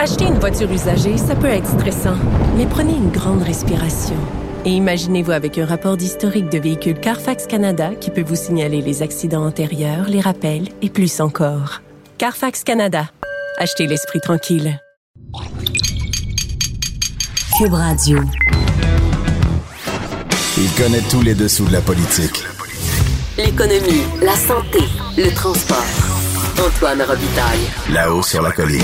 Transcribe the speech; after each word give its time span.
Acheter 0.00 0.26
une 0.26 0.38
voiture 0.38 0.70
usagée, 0.70 1.16
ça 1.16 1.34
peut 1.34 1.48
être 1.48 1.66
stressant, 1.66 2.14
mais 2.56 2.66
prenez 2.66 2.92
une 2.92 3.10
grande 3.10 3.42
respiration. 3.42 4.14
Et 4.64 4.70
imaginez-vous 4.70 5.32
avec 5.32 5.58
un 5.58 5.66
rapport 5.66 5.96
d'historique 5.96 6.50
de 6.50 6.58
véhicule 6.58 7.00
Carfax 7.00 7.48
Canada 7.48 7.90
qui 8.00 8.10
peut 8.10 8.22
vous 8.22 8.36
signaler 8.36 8.80
les 8.80 9.02
accidents 9.02 9.44
antérieurs, 9.44 10.08
les 10.08 10.20
rappels 10.20 10.68
et 10.82 10.88
plus 10.88 11.20
encore. 11.20 11.82
Carfax 12.16 12.62
Canada. 12.62 13.10
Achetez 13.58 13.88
l'esprit 13.88 14.20
tranquille. 14.20 14.80
Cube 17.58 17.74
Radio. 17.74 18.20
Il 20.58 20.70
connaît 20.80 21.02
tous 21.10 21.22
les 21.22 21.34
dessous 21.34 21.64
de 21.64 21.72
la 21.72 21.80
politique. 21.80 22.44
L'économie, 23.36 24.04
la 24.22 24.36
santé, 24.36 24.78
le 25.16 25.34
transport. 25.34 25.76
Antoine 26.64 27.02
Robitaille. 27.02 27.66
Là-haut 27.92 28.22
sur 28.22 28.42
la 28.42 28.52
colline. 28.52 28.82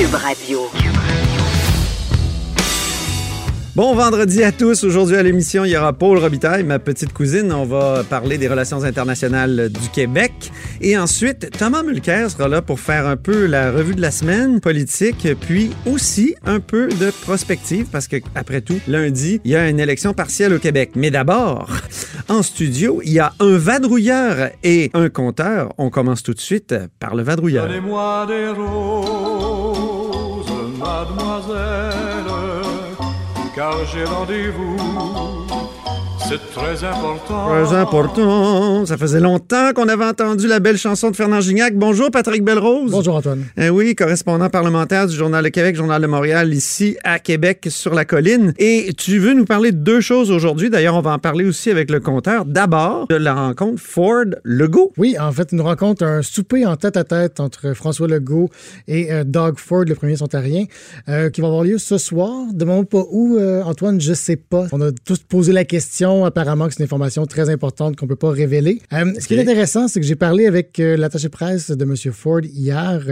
Cube 0.00 0.14
Radio. 0.14 0.60
Bon 3.76 3.94
vendredi 3.94 4.42
à 4.42 4.50
tous. 4.50 4.82
Aujourd'hui 4.82 5.16
à 5.16 5.22
l'émission, 5.22 5.64
il 5.64 5.70
y 5.70 5.76
aura 5.76 5.92
Paul 5.92 6.18
Robitaille, 6.18 6.64
ma 6.64 6.78
petite 6.78 7.12
cousine. 7.12 7.52
On 7.52 7.64
va 7.64 8.02
parler 8.02 8.36
des 8.36 8.48
relations 8.48 8.82
internationales 8.82 9.70
du 9.70 9.88
Québec. 9.90 10.32
Et 10.80 10.98
ensuite, 10.98 11.50
Thomas 11.56 11.82
Mulcair 11.82 12.30
sera 12.30 12.48
là 12.48 12.62
pour 12.62 12.80
faire 12.80 13.06
un 13.06 13.16
peu 13.16 13.46
la 13.46 13.70
revue 13.70 13.94
de 13.94 14.00
la 14.00 14.10
semaine 14.10 14.60
politique, 14.60 15.28
puis 15.40 15.70
aussi 15.86 16.34
un 16.44 16.58
peu 16.58 16.88
de 16.88 17.10
prospective, 17.22 17.86
parce 17.92 18.08
que 18.08 18.16
après 18.34 18.60
tout, 18.60 18.80
lundi, 18.88 19.40
il 19.44 19.52
y 19.52 19.56
a 19.56 19.68
une 19.68 19.78
élection 19.78 20.14
partielle 20.14 20.52
au 20.52 20.58
Québec. 20.58 20.92
Mais 20.96 21.10
d'abord, 21.10 21.70
en 22.28 22.42
studio, 22.42 23.00
il 23.04 23.12
y 23.12 23.20
a 23.20 23.32
un 23.38 23.56
vadrouilleur 23.56 24.50
et 24.64 24.90
un 24.94 25.08
compteur. 25.10 25.72
On 25.78 25.90
commence 25.90 26.22
tout 26.22 26.34
de 26.34 26.40
suite 26.40 26.74
par 26.98 27.14
le 27.14 27.22
vadrouilleur. 27.22 27.68
Donnez-moi 27.68 28.26
des 28.26 28.48
roses, 28.48 29.59
j'ai 33.86 34.04
rendez-vous. 34.04 34.76
C'est 36.30 36.50
très 36.52 36.84
important. 36.84 37.48
Très 37.48 37.76
important. 37.76 38.86
Ça 38.86 38.96
faisait 38.96 39.18
longtemps 39.18 39.72
qu'on 39.74 39.88
avait 39.88 40.04
entendu 40.04 40.46
la 40.46 40.60
belle 40.60 40.78
chanson 40.78 41.10
de 41.10 41.16
Fernand 41.16 41.40
Gignac. 41.40 41.74
Bonjour, 41.74 42.08
Patrick 42.12 42.44
Belrose. 42.44 42.92
Bonjour, 42.92 43.16
Antoine. 43.16 43.46
Eh 43.56 43.68
oui, 43.68 43.96
correspondant 43.96 44.48
parlementaire 44.48 45.08
du 45.08 45.16
Journal 45.16 45.42
de 45.42 45.48
Québec, 45.48 45.74
Journal 45.74 46.00
de 46.00 46.06
Montréal, 46.06 46.54
ici 46.54 46.96
à 47.02 47.18
Québec, 47.18 47.66
sur 47.68 47.94
la 47.94 48.04
colline. 48.04 48.54
Et 48.58 48.92
tu 48.96 49.18
veux 49.18 49.34
nous 49.34 49.44
parler 49.44 49.72
de 49.72 49.78
deux 49.78 50.00
choses 50.00 50.30
aujourd'hui. 50.30 50.70
D'ailleurs, 50.70 50.94
on 50.94 51.00
va 51.00 51.14
en 51.14 51.18
parler 51.18 51.44
aussi 51.44 51.68
avec 51.68 51.90
le 51.90 51.98
compteur. 51.98 52.44
D'abord, 52.44 53.08
de 53.08 53.16
la 53.16 53.34
rencontre 53.34 53.82
Ford-Legault. 53.82 54.92
Oui, 54.98 55.16
en 55.18 55.32
fait, 55.32 55.50
une 55.50 55.62
rencontre, 55.62 56.04
un 56.04 56.22
souper 56.22 56.64
en 56.64 56.76
tête-à-tête 56.76 57.40
entre 57.40 57.72
François 57.74 58.06
Legault 58.06 58.50
et 58.86 59.12
euh, 59.12 59.24
Doug 59.24 59.58
Ford, 59.58 59.82
le 59.84 59.96
premier 59.96 60.22
ontarien, 60.22 60.66
euh, 61.08 61.28
qui 61.28 61.40
va 61.40 61.48
avoir 61.48 61.64
lieu 61.64 61.78
ce 61.78 61.98
soir. 61.98 62.30
Demande 62.52 62.88
pas 62.88 63.02
où, 63.10 63.36
euh, 63.36 63.64
Antoine, 63.64 64.00
je 64.00 64.14
sais 64.14 64.36
pas. 64.36 64.66
On 64.70 64.80
a 64.80 64.92
tous 64.92 65.18
posé 65.28 65.52
la 65.52 65.64
question. 65.64 66.19
Apparemment 66.24 66.66
que 66.68 66.74
c'est 66.74 66.80
une 66.80 66.84
information 66.84 67.26
très 67.26 67.48
importante 67.50 67.96
qu'on 67.96 68.06
peut 68.06 68.16
pas 68.16 68.30
révéler. 68.30 68.80
Euh, 68.92 69.12
ce 69.18 69.26
qui 69.26 69.34
est 69.34 69.40
intéressant, 69.40 69.88
c'est 69.88 70.00
que 70.00 70.06
j'ai 70.06 70.16
parlé 70.16 70.46
avec 70.46 70.78
euh, 70.80 70.96
l'attaché 70.96 71.28
presse 71.28 71.70
de 71.70 71.84
M. 71.84 71.94
Ford 72.12 72.40
hier, 72.44 73.04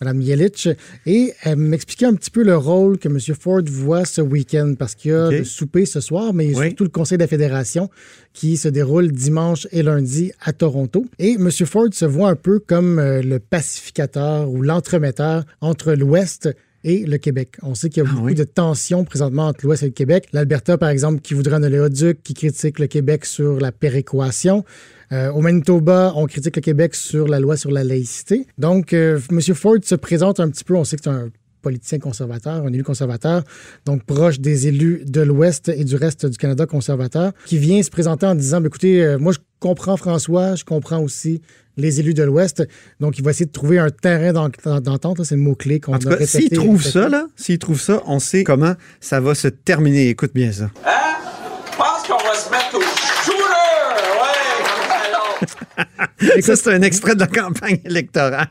Mme 0.00 0.20
Yelich, 0.22 0.68
et 1.06 1.32
elle 1.42 1.56
m'expliquait 1.56 2.06
un 2.06 2.14
petit 2.14 2.30
peu 2.30 2.42
le 2.42 2.56
rôle 2.56 2.98
que 2.98 3.08
M. 3.08 3.18
Ford 3.38 3.62
voit 3.66 4.04
ce 4.04 4.20
week-end, 4.20 4.74
parce 4.78 4.94
qu'il 4.94 5.10
y 5.10 5.14
a 5.14 5.30
le 5.30 5.44
souper 5.44 5.86
ce 5.86 6.00
soir, 6.00 6.32
mais 6.34 6.54
Oui. 6.56 6.66
surtout 6.68 6.84
le 6.84 6.90
Conseil 6.90 7.18
de 7.18 7.22
la 7.22 7.28
Fédération 7.28 7.88
qui 8.32 8.56
se 8.56 8.68
déroule 8.68 9.12
dimanche 9.12 9.66
et 9.72 9.82
lundi 9.82 10.32
à 10.42 10.52
Toronto. 10.52 11.04
Et 11.18 11.32
M. 11.32 11.50
Ford 11.50 11.88
se 11.92 12.04
voit 12.06 12.30
un 12.30 12.36
peu 12.36 12.58
comme 12.60 12.98
euh, 12.98 13.22
le 13.22 13.38
pacificateur 13.38 14.50
ou 14.50 14.62
l'entremetteur 14.62 15.44
entre 15.60 15.92
l'Ouest 15.92 16.46
et 16.46 16.54
le 16.84 17.16
Québec. 17.16 17.56
On 17.62 17.74
sait 17.74 17.88
qu'il 17.88 18.02
y 18.02 18.06
a 18.06 18.08
Ah 18.08 18.12
beaucoup 18.12 18.26
oui? 18.26 18.34
de 18.34 18.44
tensions 18.44 19.04
présentement 19.04 19.46
entre 19.48 19.64
l'Ouest 19.64 19.82
et 19.82 19.86
le 19.86 19.92
Québec. 19.92 20.28
L'Alberta, 20.32 20.78
par 20.78 20.88
exemple, 20.88 21.20
qui 21.20 21.34
voudrait 21.34 21.56
un 21.56 21.62
oléoduc, 21.62 22.22
qui 22.22 22.34
critique 22.34 22.78
le 22.78 22.86
Québec 22.86 23.24
sur 23.24 23.58
la 23.60 23.72
péréquation. 23.72 24.64
Euh, 25.12 25.30
au 25.32 25.40
Manitoba, 25.40 26.12
on 26.16 26.26
critique 26.26 26.56
le 26.56 26.62
Québec 26.62 26.94
sur 26.94 27.28
la 27.28 27.38
loi 27.38 27.56
sur 27.56 27.70
la 27.70 27.84
laïcité. 27.84 28.46
Donc, 28.58 28.92
euh, 28.92 29.20
M. 29.30 29.40
Ford 29.54 29.76
se 29.84 29.94
présente 29.94 30.40
un 30.40 30.48
petit 30.48 30.64
peu, 30.64 30.74
on 30.74 30.84
sait 30.84 30.96
que 30.96 31.02
c'est 31.04 31.10
un 31.10 31.28
politicien 31.60 31.98
conservateur, 32.00 32.64
un 32.66 32.72
élu 32.72 32.82
conservateur, 32.82 33.44
donc 33.86 34.02
proche 34.04 34.40
des 34.40 34.66
élus 34.66 35.04
de 35.06 35.20
l'Ouest 35.20 35.68
et 35.68 35.84
du 35.84 35.94
reste 35.94 36.26
du 36.26 36.36
Canada 36.36 36.66
conservateur, 36.66 37.32
qui 37.46 37.58
vient 37.58 37.80
se 37.82 37.90
présenter 37.90 38.26
en 38.26 38.34
disant, 38.34 38.60
Ben, 38.60 38.66
écoutez, 38.66 39.04
euh, 39.04 39.18
moi 39.18 39.32
je 39.32 39.38
comprends 39.60 39.96
François, 39.96 40.56
je 40.56 40.64
comprends 40.64 40.98
aussi 41.00 41.40
les 41.76 42.00
élus 42.00 42.14
de 42.14 42.22
l'Ouest, 42.22 42.62
donc 43.00 43.18
il 43.18 43.24
va 43.24 43.30
essayer 43.30 43.46
de 43.46 43.52
trouver 43.52 43.78
un 43.78 43.90
terrain 43.90 44.32
d'en- 44.32 44.80
d'entente, 44.80 45.24
c'est 45.24 45.36
le 45.36 45.40
mot-clé 45.40 45.80
qu'on 45.80 45.92
En 45.92 45.96
a 45.96 45.98
tout 45.98 46.08
cas, 46.08 46.16
répété. 46.16 46.38
s'il 46.40 46.50
trouve 46.50 46.76
répété. 46.76 46.90
ça, 46.92 47.08
là, 47.08 47.26
s'il 47.36 47.58
trouve 47.58 47.80
ça, 47.80 48.02
on 48.06 48.18
sait 48.18 48.44
comment 48.44 48.74
ça 49.00 49.20
va 49.20 49.34
se 49.34 49.48
terminer. 49.48 50.08
Écoute 50.08 50.32
bien 50.34 50.52
ça. 50.52 50.64
Hein? 50.84 50.90
Je 51.72 51.76
pense 51.78 52.06
qu'on 52.06 52.22
va 52.28 52.34
se 52.34 52.50
mettre 52.50 52.74
au 52.76 52.80
Ça, 56.40 56.56
c'est 56.56 56.72
un 56.72 56.82
extrait 56.82 57.14
de 57.14 57.20
la 57.20 57.26
campagne 57.26 57.80
électorale. 57.84 58.48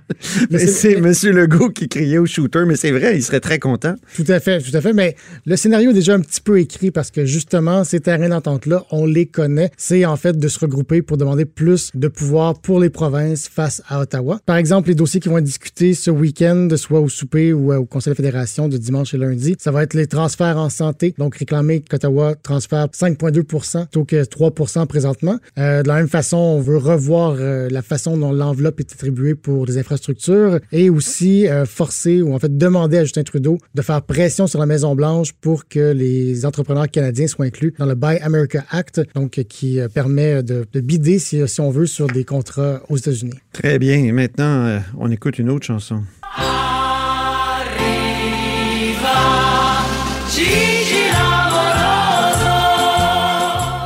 Mais 0.50 0.60
c'est- 0.60 0.68
c'est 0.68 1.28
M. 1.28 1.36
Legault 1.36 1.70
qui 1.70 1.88
criait 1.88 2.18
au 2.18 2.26
shooter, 2.26 2.64
mais 2.68 2.76
c'est 2.76 2.92
vrai, 2.92 3.16
il 3.18 3.24
serait 3.24 3.40
très 3.40 3.60
content. 3.60 3.96
Tout 4.16 4.26
à 4.28 4.40
fait, 4.40 4.60
tout 4.62 4.76
à 4.76 4.82
fait. 4.82 4.94
Mais 4.94 5.16
le 5.46 5.56
scénario 5.56 5.92
est 5.92 5.94
déjà 5.94 6.14
un 6.14 6.20
petit 6.20 6.42
peu 6.42 6.60
écrit 6.60 6.92
parce 6.92 7.12
que 7.12 7.26
justement, 7.26 7.84
ces 7.84 8.00
terrains 8.00 8.30
d'entente-là, 8.30 8.84
on 8.92 9.06
les 9.06 9.26
connaît. 9.26 9.72
C'est 9.78 10.06
en 10.06 10.16
fait 10.18 10.38
de 10.38 10.48
se 10.48 10.60
regrouper 10.60 11.02
pour 11.02 11.18
demander 11.18 11.46
plus 11.46 11.92
de 11.96 12.08
pouvoir 12.08 12.60
pour 12.60 12.80
les 12.80 12.90
provinces 12.90 13.48
face 13.48 13.82
à 13.88 14.00
Ottawa. 14.02 14.40
Par 14.46 14.58
exemple, 14.58 14.90
les 14.90 14.96
dossiers 14.96 15.20
qui 15.20 15.30
vont 15.30 15.38
être 15.38 15.44
discutés 15.44 15.94
ce 15.94 16.12
week-end, 16.12 16.68
soit 16.76 17.00
au 17.00 17.10
souper 17.10 17.54
ou 17.54 17.72
euh, 17.72 17.78
au 17.78 17.86
Conseil 17.86 18.12
de 18.12 18.16
la 18.16 18.24
Fédération 18.26 18.68
de 18.68 18.78
dimanche 18.78 19.14
et 19.14 19.18
lundi, 19.18 19.56
ça 19.60 19.72
va 19.72 19.84
être 19.84 19.94
les 19.94 20.08
transferts 20.08 20.58
en 20.58 20.70
santé. 20.70 21.14
Donc, 21.18 21.36
réclamer 21.38 21.82
qu'Ottawa 21.90 22.36
transfère 22.36 22.88
5,2% 22.88 23.82
plutôt 23.84 24.06
que 24.06 24.24
3% 24.24 24.88
présentement. 24.88 25.38
Euh, 25.58 25.84
de 25.84 25.88
la 25.88 25.96
même 25.96 26.08
façon, 26.10 26.38
on 26.38 26.60
veut 26.62 26.78
revoir 26.78 27.21
euh, 27.30 27.70
la 27.70 27.82
façon 27.82 28.18
dont 28.18 28.32
l'enveloppe 28.32 28.80
est 28.80 28.92
attribuée 28.92 29.36
pour 29.36 29.66
les 29.66 29.78
infrastructures 29.78 30.60
et 30.72 30.90
aussi 30.90 31.48
euh, 31.48 31.66
forcer 31.66 32.22
ou 32.22 32.34
en 32.34 32.40
fait 32.40 32.58
demander 32.58 32.98
à 32.98 33.04
Justin 33.04 33.24
Trudeau 33.24 33.58
de 33.76 33.82
faire 33.82 34.02
pression 34.02 34.48
sur 34.48 34.60
la 34.60 34.66
Maison-Blanche 34.66 35.34
pour 35.34 35.68
que 35.68 35.92
les 35.92 36.46
entrepreneurs 36.46 36.90
canadiens 36.90 37.28
soient 37.28 37.46
inclus 37.46 37.74
dans 37.78 37.86
le 37.86 37.96
Buy 37.96 38.18
America 38.22 38.64
Act, 38.70 39.02
donc 39.16 39.32
qui 39.48 39.80
euh, 39.80 39.88
permet 39.88 40.44
de, 40.44 40.66
de 40.72 40.80
bider, 40.80 41.20
si, 41.20 41.48
si 41.48 41.62
on 41.62 41.70
veut, 41.70 41.86
sur 41.86 42.08
des 42.08 42.24
contrats 42.24 42.82
aux 42.90 42.98
États-Unis. 42.98 43.34
Très 43.54 43.80
bien. 43.80 43.98
Et 43.98 44.12
maintenant, 44.12 44.82
on 44.98 45.12
écoute 45.12 45.40
une 45.40 45.50
autre 45.50 45.66
chanson. 45.66 46.02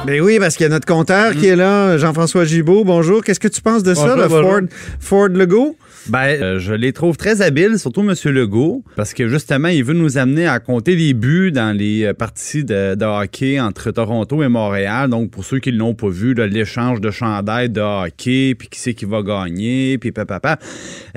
Ben 0.06 0.22
oui, 0.22 0.38
parce 0.40 0.56
qu'il 0.56 0.66
y 0.66 0.68
a 0.68 0.70
notre 0.70 0.86
compteur 0.86 1.34
qui 1.34 1.48
est 1.48 1.56
là, 1.56 1.98
Jean-François 1.98 2.46
Gibault. 2.46 2.84
Bonjour. 2.84 3.24
Qu'est-ce 3.24 3.40
que 3.40 3.48
tu 3.48 3.62
penses 3.62 3.82
de 3.82 3.96
ça, 3.96 4.16
le. 4.16 4.30
Ford, 4.30 4.62
Ford 5.00 5.30
Legault? 5.30 5.76
Ben, 6.10 6.42
euh, 6.42 6.60
je 6.60 6.74
les 6.74 6.94
trouve 6.94 7.18
très 7.18 7.42
habiles, 7.42 7.80
surtout 7.80 8.02
M. 8.02 8.14
Legault, 8.34 8.84
parce 8.96 9.14
que 9.14 9.28
justement, 9.28 9.70
il 9.70 9.84
veut 9.84 9.94
nous 9.94 10.18
amener 10.18 10.48
à 10.48 10.60
compter 10.60 10.96
les 10.96 11.14
buts 11.14 11.52
dans 11.52 11.76
les 11.76 12.04
euh, 12.06 12.14
parties 12.14 12.64
de, 12.64 12.96
de 12.96 13.06
hockey 13.06 13.60
entre 13.60 13.92
Toronto 13.92 14.44
et 14.44 14.48
Montréal. 14.48 15.10
Donc, 15.10 15.32
pour 15.32 15.44
ceux 15.46 15.60
qui 15.60 15.72
ne 15.72 15.78
l'ont 15.78 15.94
pas 15.96 16.10
vu, 16.10 16.34
l'échange 16.34 17.02
de 17.02 17.12
chandails 17.12 17.70
de 17.70 17.82
hockey, 17.82 18.56
puis 18.58 18.68
qui 18.68 18.80
c'est 18.80 18.94
qui 18.94 19.06
va 19.06 19.22
gagner, 19.22 19.98
puis 19.98 20.12
papa. 20.12 20.58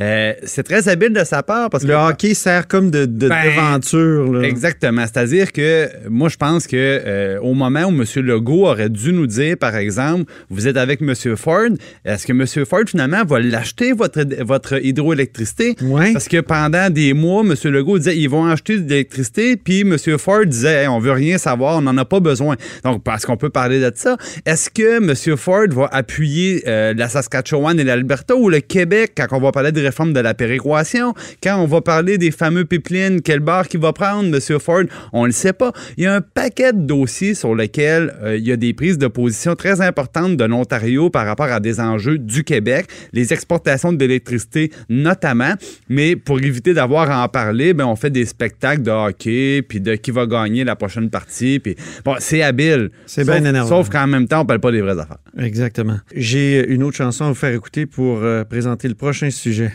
Euh, 0.00 0.32
c'est 0.44 0.62
très 0.62 0.88
habile 0.88 1.12
de 1.12 1.24
sa 1.24 1.42
part 1.42 1.70
parce 1.70 1.84
Le 1.84 1.90
que 1.90 2.10
hockey 2.10 2.34
sert 2.34 2.66
comme 2.68 2.90
de, 2.90 3.04
de 3.04 3.28
Ben, 3.28 3.44
devanture. 3.46 4.32
là. 4.32 4.42
Exactement. 4.48 5.02
C'est-à-dire 5.02 5.52
que 5.52 5.88
moi, 6.08 6.28
je 6.28 6.36
pense 6.36 6.66
que 6.66 6.76
euh, 6.76 7.38
au 7.40 7.54
moment 7.54 7.84
où 7.84 7.90
M. 7.90 8.04
Legault 8.24 8.66
aurait 8.66 8.88
dû 8.88 9.12
nous 9.12 9.26
dire, 9.26 9.56
par 9.56 9.76
exemple, 9.76 10.30
vous 10.50 10.66
êtes 10.68 10.76
avec 10.76 11.00
M. 11.02 11.14
Ford, 11.36 11.68
est-ce 12.04 12.26
que 12.26 12.32
M. 12.32 12.64
Ford, 12.66 12.82
finalement, 12.86 13.24
va 13.24 13.40
l'acheter, 13.40 13.92
votre, 13.92 14.20
votre 14.44 14.77
hydroélectricité? 14.82 15.74
Ouais. 15.82 16.12
Parce 16.12 16.28
que 16.28 16.40
pendant 16.40 16.88
des 16.90 17.12
mois, 17.14 17.42
M. 17.42 17.54
Legault 17.72 17.98
disait 17.98 18.16
ils 18.16 18.28
vont 18.28 18.46
acheter 18.46 18.78
de 18.78 18.88
l'électricité, 18.88 19.56
puis 19.56 19.80
M. 19.80 19.96
Ford 20.18 20.46
disait 20.46 20.82
Hey, 20.82 20.88
on 20.88 21.00
veut 21.00 21.12
rien 21.12 21.38
savoir, 21.38 21.78
on 21.78 21.82
n'en 21.82 21.96
a 21.96 22.04
pas 22.04 22.20
besoin. 22.20 22.56
Donc, 22.84 23.02
parce 23.02 23.26
qu'on 23.26 23.36
peut 23.36 23.50
parler 23.50 23.80
de 23.80 23.90
ça, 23.94 24.16
est-ce 24.46 24.70
que 24.70 24.98
M. 24.98 25.36
Ford 25.36 25.66
va 25.70 25.88
appuyer 25.90 26.62
euh, 26.68 26.94
la 26.94 27.08
Saskatchewan 27.08 27.78
et 27.80 27.84
l'Alberta 27.84 28.36
ou 28.36 28.48
le 28.48 28.60
Québec 28.60 29.12
quand 29.16 29.26
on 29.32 29.40
va 29.40 29.50
parler 29.52 29.72
de 29.72 29.80
réforme 29.80 30.12
de 30.12 30.20
la 30.20 30.34
péréquation? 30.34 31.14
Quand 31.42 31.60
on 31.60 31.66
va 31.66 31.80
parler 31.80 32.16
des 32.16 32.30
fameux 32.30 32.64
pipelines, 32.64 33.22
quel 33.22 33.40
bar 33.40 33.66
qu'il 33.66 33.80
va 33.80 33.92
prendre, 33.92 34.34
M. 34.34 34.58
Ford? 34.60 34.84
On 35.12 35.22
ne 35.22 35.26
le 35.26 35.32
sait 35.32 35.52
pas. 35.52 35.72
Il 35.96 36.04
y 36.04 36.06
a 36.06 36.14
un 36.14 36.20
paquet 36.20 36.72
de 36.72 36.80
dossiers 36.80 37.34
sur 37.34 37.54
lesquels 37.54 38.14
euh, 38.22 38.36
il 38.36 38.46
y 38.46 38.52
a 38.52 38.56
des 38.56 38.68
des 38.68 38.74
prises 38.74 38.98
de 38.98 39.06
position 39.06 39.54
très 39.54 39.80
importantes 39.80 40.36
de 40.36 40.44
l'Ontario 40.44 41.08
par 41.08 41.24
rapport 41.24 41.46
à 41.46 41.58
des 41.58 41.80
enjeux 41.80 42.18
du 42.18 42.44
Québec, 42.44 42.86
les 43.14 43.32
exportations 43.32 43.94
d'électricité 43.94 44.67
notamment. 44.88 45.54
Mais 45.88 46.16
pour 46.16 46.40
éviter 46.40 46.74
d'avoir 46.74 47.10
à 47.10 47.24
en 47.24 47.28
parler, 47.28 47.74
ben, 47.74 47.86
on 47.86 47.96
fait 47.96 48.10
des 48.10 48.24
spectacles 48.24 48.82
de 48.82 48.90
hockey, 48.90 49.62
puis 49.62 49.80
de 49.80 49.94
qui 49.94 50.10
va 50.10 50.26
gagner 50.26 50.64
la 50.64 50.76
prochaine 50.76 51.10
partie. 51.10 51.58
Puis 51.58 51.76
bon, 52.04 52.16
c'est 52.18 52.42
habile. 52.42 52.90
C'est 53.06 53.24
bien 53.24 53.44
énervant. 53.44 53.68
Sauf 53.68 53.88
qu'en 53.88 54.06
même 54.06 54.26
temps, 54.28 54.42
on 54.42 54.46
parle 54.46 54.60
pas 54.60 54.72
des 54.72 54.80
vraies 54.80 54.98
affaires. 54.98 55.18
Exactement. 55.38 55.98
J'ai 56.14 56.66
une 56.68 56.82
autre 56.82 56.96
chanson 56.96 57.24
à 57.24 57.28
vous 57.28 57.34
faire 57.34 57.52
écouter 57.52 57.86
pour 57.86 58.18
euh, 58.22 58.44
présenter 58.44 58.88
le 58.88 58.94
prochain 58.94 59.30
sujet. 59.30 59.72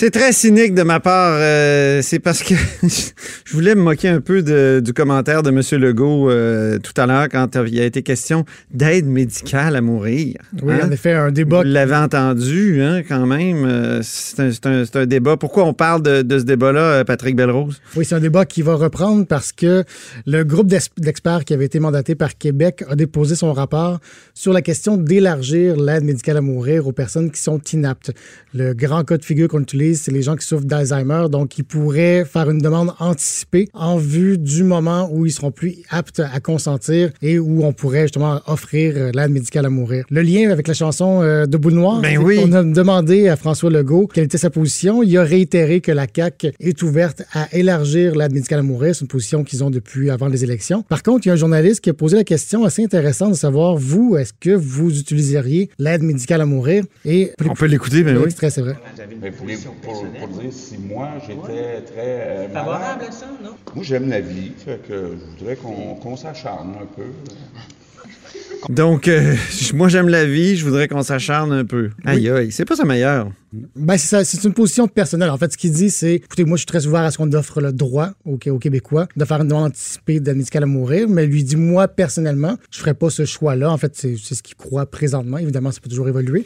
C'est 0.00 0.10
très 0.12 0.30
cynique 0.32 0.74
de 0.76 0.84
ma 0.84 1.00
part. 1.00 1.38
euh, 1.40 2.02
c'est 2.02 2.20
parce 2.20 2.44
que 2.44 2.54
je 2.84 3.52
voulais 3.52 3.74
me 3.74 3.80
moquer 3.82 4.06
un 4.06 4.20
peu 4.20 4.42
de- 4.42 4.80
du 4.84 4.92
commentaire 4.92 5.42
de 5.42 5.50
M. 5.50 5.60
Legault 5.82 6.30
euh, 6.30 6.78
tout 6.78 6.92
à 7.00 7.06
l'heure 7.06 7.26
quand 7.28 7.56
il 7.66 7.80
a 7.80 7.84
été 7.84 8.02
question 8.04 8.44
d'aide 8.72 9.06
médicale 9.06 9.74
à 9.74 9.80
mourir. 9.80 10.36
Oui, 10.62 10.74
Hein? 10.74 10.86
en 10.86 10.90
effet, 10.92 11.14
un 11.14 11.32
débat 11.32 11.58
Vous 11.58 11.68
l'avez 11.68 11.96
entendu, 11.96 12.80
hein, 12.80 13.02
quand 13.08 13.26
même. 13.26 13.64
euh, 13.66 14.00
C'est 14.04 14.94
un, 14.94 15.06
débat. 15.06 15.36
Pourquoi 15.36 15.64
on 15.64 15.74
parle 15.74 16.02
de, 16.02 16.22
de 16.22 16.38
ce 16.38 16.44
débat-là, 16.44 17.04
Patrick 17.04 17.34
Belrose? 17.34 17.80
Oui, 17.96 18.04
c'est 18.04 18.14
un 18.14 18.20
débat 18.20 18.44
qui 18.44 18.62
va 18.62 18.76
reprendre 18.76 19.26
parce 19.26 19.50
que 19.50 19.82
le 20.26 20.44
groupe 20.44 20.68
d'ex- 20.68 20.90
d'experts 20.96 21.44
qui 21.44 21.54
avait 21.54 21.64
été 21.64 21.80
mandaté 21.80 22.14
par 22.14 22.38
Québec 22.38 22.84
a 22.88 22.94
déposé 22.94 23.34
son 23.34 23.52
rapport 23.52 23.98
sur 24.32 24.52
la 24.52 24.62
question 24.62 24.96
d'élargir 24.96 25.76
l'aide 25.76 26.04
médicale 26.04 26.36
à 26.36 26.40
mourir 26.40 26.86
aux 26.86 26.92
personnes 26.92 27.32
qui 27.32 27.40
sont 27.42 27.60
inaptes. 27.72 28.12
Le 28.54 28.74
grand 28.74 29.02
cas 29.02 29.16
de 29.16 29.24
figure 29.24 29.48
qu'on 29.48 29.60
utilise, 29.62 29.87
c'est 29.94 30.10
les 30.12 30.22
gens 30.22 30.36
qui 30.36 30.46
souffrent 30.46 30.64
d'Alzheimer, 30.64 31.26
donc 31.30 31.58
ils 31.58 31.64
pourraient 31.64 32.24
faire 32.24 32.50
une 32.50 32.58
demande 32.58 32.92
anticipée 32.98 33.68
en 33.74 33.96
vue 33.96 34.38
du 34.38 34.64
moment 34.64 35.08
où 35.12 35.26
ils 35.26 35.32
seront 35.32 35.50
plus 35.50 35.76
aptes 35.90 36.20
à 36.20 36.40
consentir 36.40 37.10
et 37.22 37.38
où 37.38 37.64
on 37.64 37.72
pourrait 37.72 38.02
justement 38.02 38.40
offrir 38.46 38.94
euh, 38.96 39.10
l'aide 39.14 39.30
médicale 39.30 39.66
à 39.66 39.70
mourir. 39.70 40.04
Le 40.10 40.22
lien 40.22 40.50
avec 40.50 40.68
la 40.68 40.74
chanson 40.74 41.22
euh, 41.22 41.46
de 41.46 41.56
Boule 41.56 41.74
Noire, 41.74 42.00
Ben 42.00 42.18
oui. 42.18 42.36
qu'on 42.36 42.52
a 42.52 42.62
demandé 42.62 43.28
à 43.28 43.36
François 43.36 43.70
Legault 43.70 44.06
quelle 44.06 44.24
était 44.24 44.38
sa 44.38 44.50
position. 44.50 45.02
Il 45.02 45.16
a 45.16 45.22
réitéré 45.22 45.80
que 45.80 45.92
la 45.92 46.06
CAQ 46.12 46.52
est 46.60 46.82
ouverte 46.82 47.22
à 47.32 47.48
élargir 47.56 48.14
l'aide 48.16 48.32
médicale 48.32 48.60
à 48.60 48.62
mourir. 48.62 48.94
C'est 48.94 49.02
une 49.02 49.08
position 49.08 49.44
qu'ils 49.44 49.62
ont 49.64 49.70
depuis 49.70 50.10
avant 50.10 50.28
les 50.28 50.44
élections. 50.44 50.82
Par 50.82 51.02
contre, 51.02 51.26
il 51.26 51.28
y 51.28 51.30
a 51.30 51.34
un 51.34 51.36
journaliste 51.36 51.80
qui 51.80 51.90
a 51.90 51.94
posé 51.94 52.16
la 52.16 52.24
question 52.24 52.64
assez 52.64 52.82
intéressante 52.84 53.30
de 53.32 53.36
savoir, 53.36 53.76
vous, 53.76 54.16
est-ce 54.16 54.32
que 54.38 54.50
vous 54.50 54.98
utiliseriez 54.98 55.70
l'aide 55.78 56.02
médicale 56.02 56.40
à 56.40 56.46
mourir? 56.46 56.84
Et 57.04 57.32
On 57.48 57.54
peut 57.54 57.66
l'écouter, 57.66 58.02
ben 58.02 58.16
oui. 58.16 58.30
C'est 58.38 58.60
vrai. 58.60 58.76
Mais 59.20 59.30
pour, 59.30 59.46
pour- 59.80 60.02
pour 60.18 60.28
dire 60.28 60.52
si 60.52 60.78
moi 60.78 61.08
j'étais 61.26 61.82
très 61.82 62.46
euh, 62.46 62.48
favorable 62.50 63.04
à 63.04 63.12
ça, 63.12 63.26
non? 63.42 63.56
Moi 63.74 63.84
j'aime 63.84 64.08
la 64.08 64.20
vie, 64.20 64.54
fait 64.56 64.80
que 64.86 65.16
je 65.18 65.24
voudrais 65.24 65.56
qu'on 65.56 65.94
qu'on 65.96 66.16
s'acharne 66.16 66.74
un 66.80 66.86
peu. 66.86 67.04
Donc, 68.68 69.08
euh, 69.08 69.34
moi, 69.74 69.88
j'aime 69.88 70.08
la 70.08 70.24
vie. 70.24 70.56
Je 70.56 70.64
voudrais 70.64 70.88
qu'on 70.88 71.02
s'acharne 71.02 71.52
un 71.52 71.64
peu. 71.64 71.90
Aïe, 72.04 72.28
aïe. 72.28 72.52
C'est 72.52 72.64
pas 72.64 72.76
sa 72.76 72.84
meilleure. 72.84 73.30
Ben, 73.76 73.96
c'est 73.96 74.08
ça, 74.08 74.24
c'est 74.24 74.44
une 74.44 74.52
position 74.52 74.88
personnelle. 74.88 75.30
En 75.30 75.38
fait, 75.38 75.50
ce 75.52 75.56
qu'il 75.56 75.72
dit, 75.72 75.88
c'est 75.90 76.14
écoutez, 76.14 76.44
moi, 76.44 76.56
je 76.56 76.60
suis 76.60 76.66
très 76.66 76.86
ouvert 76.86 77.00
à 77.00 77.10
ce 77.10 77.16
qu'on 77.18 77.32
offre 77.32 77.60
le 77.60 77.72
droit 77.72 78.10
aux, 78.26 78.38
aux 78.50 78.58
Québécois 78.58 79.06
de 79.16 79.24
faire 79.24 79.40
une 79.40 79.48
demande 79.48 79.66
anticipée 79.70 80.20
d'aide 80.20 80.36
médicale 80.36 80.64
à 80.64 80.66
mourir. 80.66 81.08
Mais 81.08 81.24
lui 81.26 81.44
dit, 81.44 81.56
moi, 81.56 81.88
personnellement, 81.88 82.56
je 82.70 82.78
ferais 82.80 82.94
pas 82.94 83.08
ce 83.10 83.24
choix-là. 83.24 83.70
En 83.70 83.78
fait, 83.78 83.92
c'est 83.96 84.16
ce 84.16 84.42
qu'il 84.42 84.56
croit 84.56 84.86
présentement. 84.86 85.38
Évidemment, 85.38 85.70
ça 85.70 85.80
peut 85.80 85.88
toujours 85.88 86.08
évoluer. 86.08 86.44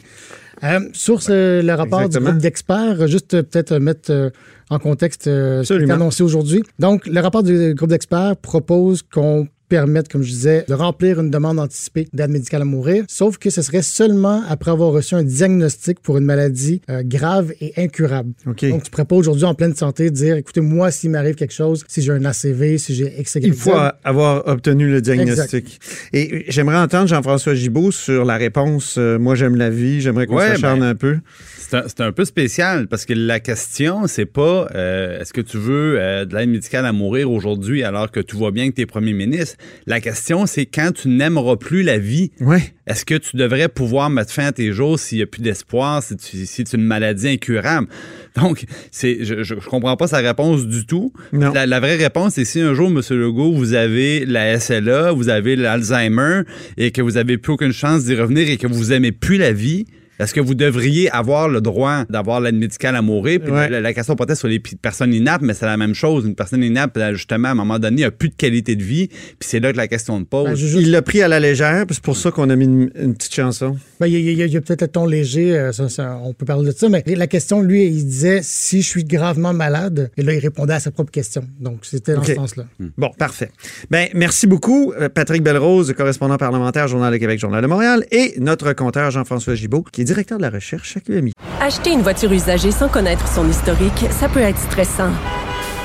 Euh, 0.63 0.79
sur 0.93 1.21
ce- 1.21 1.61
le 1.61 1.73
rapport 1.73 2.01
Exactement. 2.01 2.27
du 2.29 2.31
groupe 2.33 2.41
d'experts, 2.41 3.07
juste 3.07 3.33
euh, 3.33 3.43
peut-être 3.43 3.73
euh, 3.73 3.79
mettre 3.79 4.11
euh, 4.11 4.29
en 4.69 4.79
contexte 4.79 5.27
euh, 5.27 5.63
ce 5.63 5.73
qui 5.73 5.83
est 5.83 5.91
annoncé 5.91 6.23
aujourd'hui. 6.23 6.63
Donc, 6.79 7.05
le 7.07 7.19
rapport 7.19 7.43
du 7.43 7.73
groupe 7.73 7.89
d'experts 7.89 8.37
propose 8.37 9.01
qu'on 9.01 9.47
permette, 9.73 10.07
comme 10.07 10.21
je 10.21 10.29
disais, 10.29 10.65
de 10.67 10.75
remplir 10.75 11.19
une 11.19 11.31
demande 11.31 11.59
anticipée 11.59 12.07
d'aide 12.13 12.29
médicale 12.29 12.61
à 12.61 12.65
mourir, 12.65 13.05
sauf 13.07 13.39
que 13.39 13.49
ce 13.49 13.63
serait 13.63 13.81
seulement 13.81 14.43
après 14.47 14.69
avoir 14.69 14.91
reçu 14.91 15.15
un 15.15 15.23
diagnostic 15.23 15.99
pour 15.99 16.19
une 16.19 16.25
maladie 16.25 16.81
euh, 16.91 17.01
grave 17.03 17.53
et 17.59 17.73
incurable. 17.77 18.33
Donc, 18.45 18.57
tu 18.57 18.71
ne 18.71 18.77
pourrais 18.77 19.05
pas 19.05 19.15
aujourd'hui 19.15 19.45
en 19.45 19.55
pleine 19.55 19.75
santé 19.75 20.11
dire, 20.11 20.37
écoutez, 20.37 20.61
moi, 20.61 20.91
s'il 20.91 21.09
m'arrive 21.09 21.33
quelque 21.33 21.55
chose, 21.55 21.83
si 21.87 22.03
j'ai 22.03 22.11
un 22.11 22.23
ACV, 22.23 22.77
si 22.77 22.93
j'ai 22.93 23.19
X, 23.19 23.33
Y, 23.33 23.45
Il 23.47 23.53
faut 23.53 23.73
avoir 24.03 24.47
obtenu 24.47 24.91
le 24.91 25.01
diagnostic. 25.01 25.79
Et 26.13 26.45
j'aimerais 26.49 26.77
entendre 26.77 27.07
Jean-François 27.07 27.55
Gibault 27.55 27.89
sur 27.89 28.25
la 28.25 28.37
réponse 28.37 28.97
euh, 28.99 29.17
Moi, 29.17 29.33
j'aime 29.33 29.55
la 29.55 29.71
vie. 29.71 30.01
J'aimerais 30.01 30.27
qu'on 30.27 30.35
Ouais, 30.35 30.49
s'acharne 30.49 30.81
ben, 30.81 30.89
un 30.89 30.95
peu. 30.95 31.17
C'est 31.57 32.01
un, 32.01 32.11
peu 32.11 32.25
spécial 32.25 32.87
parce 32.87 33.05
que 33.05 33.13
la 33.13 33.39
question, 33.39 34.05
c'est 34.05 34.27
pas 34.27 34.67
euh, 34.75 35.19
est-ce 35.19 35.33
que 35.33 35.41
tu 35.41 35.57
veux 35.57 35.95
euh, 35.99 36.23
de 36.25 36.35
l'aide 36.35 36.49
médicale 36.49 36.85
à 36.85 36.91
mourir 36.91 37.31
aujourd'hui 37.31 37.83
alors 37.83 38.11
que 38.11 38.19
tout 38.19 38.37
va 38.37 38.51
bien 38.51 38.69
que 38.69 38.75
tu 38.75 38.81
es 38.81 38.85
premier 38.85 39.13
ministre. 39.13 39.57
La 39.87 39.99
question, 39.99 40.45
c'est 40.45 40.65
quand 40.65 40.91
tu 40.93 41.07
n'aimeras 41.09 41.55
plus 41.57 41.83
la 41.83 41.97
vie, 41.97 42.31
Ouais. 42.39 42.61
est-ce 42.87 43.05
que 43.05 43.15
tu 43.15 43.35
devrais 43.37 43.67
pouvoir 43.69 44.09
mettre 44.09 44.31
fin 44.31 44.45
à 44.45 44.51
tes 44.51 44.71
jours 44.71 44.99
s'il 44.99 45.17
n'y 45.19 45.23
a 45.23 45.27
plus 45.27 45.41
d'espoir, 45.41 46.01
si, 46.01 46.15
tu- 46.17 46.45
si 46.45 46.63
une 46.73 46.83
maladie 46.83 47.27
incurable? 47.29 47.87
Donc, 48.35 48.65
c'est, 48.91 49.23
je, 49.25 49.43
je, 49.43 49.55
je 49.59 49.69
comprends 49.69 49.95
pas 49.97 50.07
sa 50.07 50.17
réponse 50.17 50.65
du 50.67 50.85
tout. 50.85 51.13
La, 51.31 51.65
la 51.65 51.79
vraie 51.79 51.95
réponse, 51.97 52.33
c'est 52.33 52.45
si 52.45 52.59
un 52.61 52.73
jour, 52.73 52.87
M. 52.89 53.01
Legault, 53.17 53.53
vous 53.53 53.73
avez 53.73 54.25
la 54.25 54.59
SLA, 54.59 55.11
vous 55.11 55.29
avez 55.29 55.55
l'Alzheimer 55.55 56.41
et 56.77 56.91
que 56.91 57.01
vous 57.01 57.17
avez 57.17 57.37
plus 57.37 57.53
aucune 57.53 57.73
chance 57.73 58.05
d'y 58.05 58.15
revenir 58.15 58.49
et 58.49 58.57
que 58.57 58.67
vous 58.67 58.91
aimez 58.91 59.11
plus 59.11 59.37
la 59.37 59.51
vie, 59.53 59.85
est-ce 60.19 60.33
que 60.33 60.39
vous 60.41 60.55
devriez 60.55 61.09
avoir 61.11 61.49
le 61.49 61.61
droit 61.61 62.05
d'avoir 62.09 62.39
l'aide 62.41 62.55
médicale 62.55 62.95
à 62.95 63.01
mourir? 63.01 63.39
Puis 63.41 63.51
Ouais. 63.51 63.69
la, 63.69 63.81
la 63.81 63.93
question 63.93 64.15
peut-être 64.15 64.37
sur 64.37 64.47
les 64.47 64.59
personnes 64.59 65.13
inaptes, 65.13 65.43
mais 65.43 65.53
c'est 65.53 65.65
la 65.65 65.77
même 65.77 65.93
chose. 65.95 66.25
Une 66.25 66.35
personne 66.35 66.63
inapte, 66.63 66.99
justement, 67.13 67.49
à 67.49 67.51
un 67.51 67.55
moment 67.55 67.79
donné, 67.79 68.03
a 68.03 68.11
plus 68.11 68.29
de 68.29 68.35
qualité 68.35 68.75
de 68.75 68.83
vie. 68.83 69.07
Puis 69.07 69.37
c'est 69.41 69.59
là 69.59 69.71
que 69.71 69.77
la 69.77 69.87
question 69.87 70.19
se 70.19 70.23
pose. 70.25 70.45
Ben, 70.49 70.55
juste- 70.55 70.77
Il 70.79 70.91
l'a 70.91 71.01
pris 71.01 71.21
à 71.21 71.27
la 71.27 71.39
légère, 71.39 71.85
puis 71.85 71.95
c'est 71.95 72.03
pour 72.03 72.17
ça 72.17 72.31
qu'on 72.31 72.49
a 72.49 72.55
mis 72.55 72.65
une, 72.65 72.89
une 72.99 73.13
petite 73.15 73.33
chanson. 73.33 73.77
Ben, 73.99 74.07
il 74.07 74.19
y 74.19 74.57
a, 74.57 74.61
peut-être 74.61 74.81
le 74.81 74.87
ton 74.87 75.05
léger, 75.05 75.57
euh, 75.57 75.71
ça, 75.71 75.89
ça, 75.89 76.19
on 76.23 76.33
peut 76.33 76.45
parler 76.45 76.71
de 76.71 76.75
ça, 76.77 76.89
mais 76.89 77.03
la 77.07 77.27
question, 77.27 77.61
lui, 77.61 77.85
il 77.85 78.05
disait 78.05 78.41
si 78.43 78.81
je 78.81 78.87
suis 78.87 79.03
gravement 79.03 79.53
malade, 79.53 80.11
et 80.17 80.21
là, 80.21 80.33
il 80.33 80.39
répondait 80.39 80.73
à 80.73 80.79
sa 80.79 80.91
propre 80.91 81.11
question. 81.11 81.43
Donc, 81.59 81.79
c'était 81.83 82.13
dans 82.15 82.23
ce 82.23 82.35
sens-là. 82.35 82.65
Bon, 82.97 83.09
parfait. 83.17 83.49
Ben, 83.89 84.07
merci 84.13 84.47
beaucoup, 84.47 84.93
euh, 84.99 85.09
Patrick 85.09 85.41
Belrose, 85.43 85.93
correspondant 85.93 86.37
parlementaire, 86.37 86.87
Journal 86.87 87.11
de 87.13 87.17
Québec, 87.17 87.39
Journal 87.39 87.61
de 87.61 87.67
Montréal, 87.67 88.05
et 88.11 88.33
notre 88.39 88.73
compteur 88.73 89.11
Jean-François 89.11 89.55
Gibault, 89.55 89.83
qui 89.91 90.02
est 90.03 90.05
directeur 90.05 90.37
de 90.37 90.43
la 90.43 90.49
recherche 90.49 90.97
à 90.97 90.99
QMI. 90.99 91.31
Acheter 91.59 91.91
une 91.91 92.01
voiture 92.01 92.31
usagée 92.31 92.71
sans 92.71 92.89
connaître 92.89 93.27
son 93.27 93.49
historique, 93.49 94.05
ça 94.11 94.29
peut 94.29 94.41
être 94.41 94.59
stressant. 94.59 95.11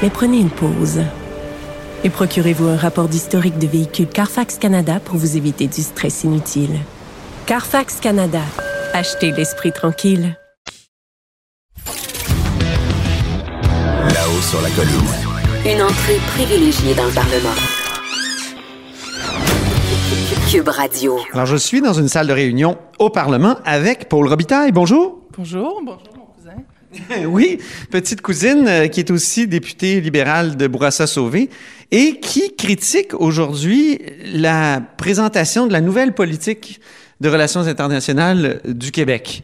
Mais 0.03 0.11
prenez 0.11 0.39
une 0.39 0.51
pause. 0.51 1.01
Et 2.05 2.11
procurez-vous 2.11 2.69
un 2.69 2.77
rapport 2.77 3.09
d'historique 3.09 3.59
de 3.59 3.67
véhicule 3.67 4.07
Carfax 4.07 4.59
Canada 4.59 5.01
pour 5.05 5.17
vous 5.17 5.37
éviter 5.37 5.67
du 5.67 5.83
stress 5.83 6.25
inutile. 6.25 6.79
Carfax 7.47 8.01
Canada. 8.01 8.43
Achetez 8.93 9.33
l'esprit 9.33 9.73
tranquille. 9.73 10.37
Là-haut 14.15 14.43
sur 14.43 14.61
la 14.63 14.71
colline. 14.71 15.09
Une 15.65 15.83
entrée 15.83 16.19
privilégiée 16.35 16.95
dans 16.95 17.07
le 17.07 17.13
Parlement. 17.13 17.78
Cube 20.51 20.69
Radio. 20.69 21.19
Alors, 21.33 21.47
je 21.47 21.57
suis 21.57 21.81
dans 21.81 21.93
une 21.93 22.09
salle 22.09 22.27
de 22.27 22.33
réunion 22.33 22.79
au 22.99 23.11
Parlement 23.11 23.59
avec 23.65 24.09
Paul 24.09 24.27
Robitaille. 24.27 24.73
Bonjour. 24.73 25.21
Bonjour, 25.37 25.83
bonjour 25.85 26.09
mon 26.17 26.25
cousin. 26.25 27.27
Oui, 27.27 27.59
petite 27.91 28.23
cousine 28.23 28.67
euh, 28.67 28.87
qui 28.87 29.01
est 29.01 29.11
aussi 29.11 29.47
députée 29.47 30.01
libérale 30.01 30.57
de 30.57 30.67
Bourassa-Sauvé 30.67 31.51
et 31.91 32.21
qui 32.21 32.57
critique 32.57 33.13
aujourd'hui 33.13 34.01
la 34.33 34.81
présentation 34.97 35.67
de 35.67 35.73
la 35.73 35.83
nouvelle 35.83 36.15
politique 36.15 36.81
de 37.21 37.29
relations 37.29 37.61
internationales 37.61 38.63
du 38.65 38.91
Québec. 38.91 39.43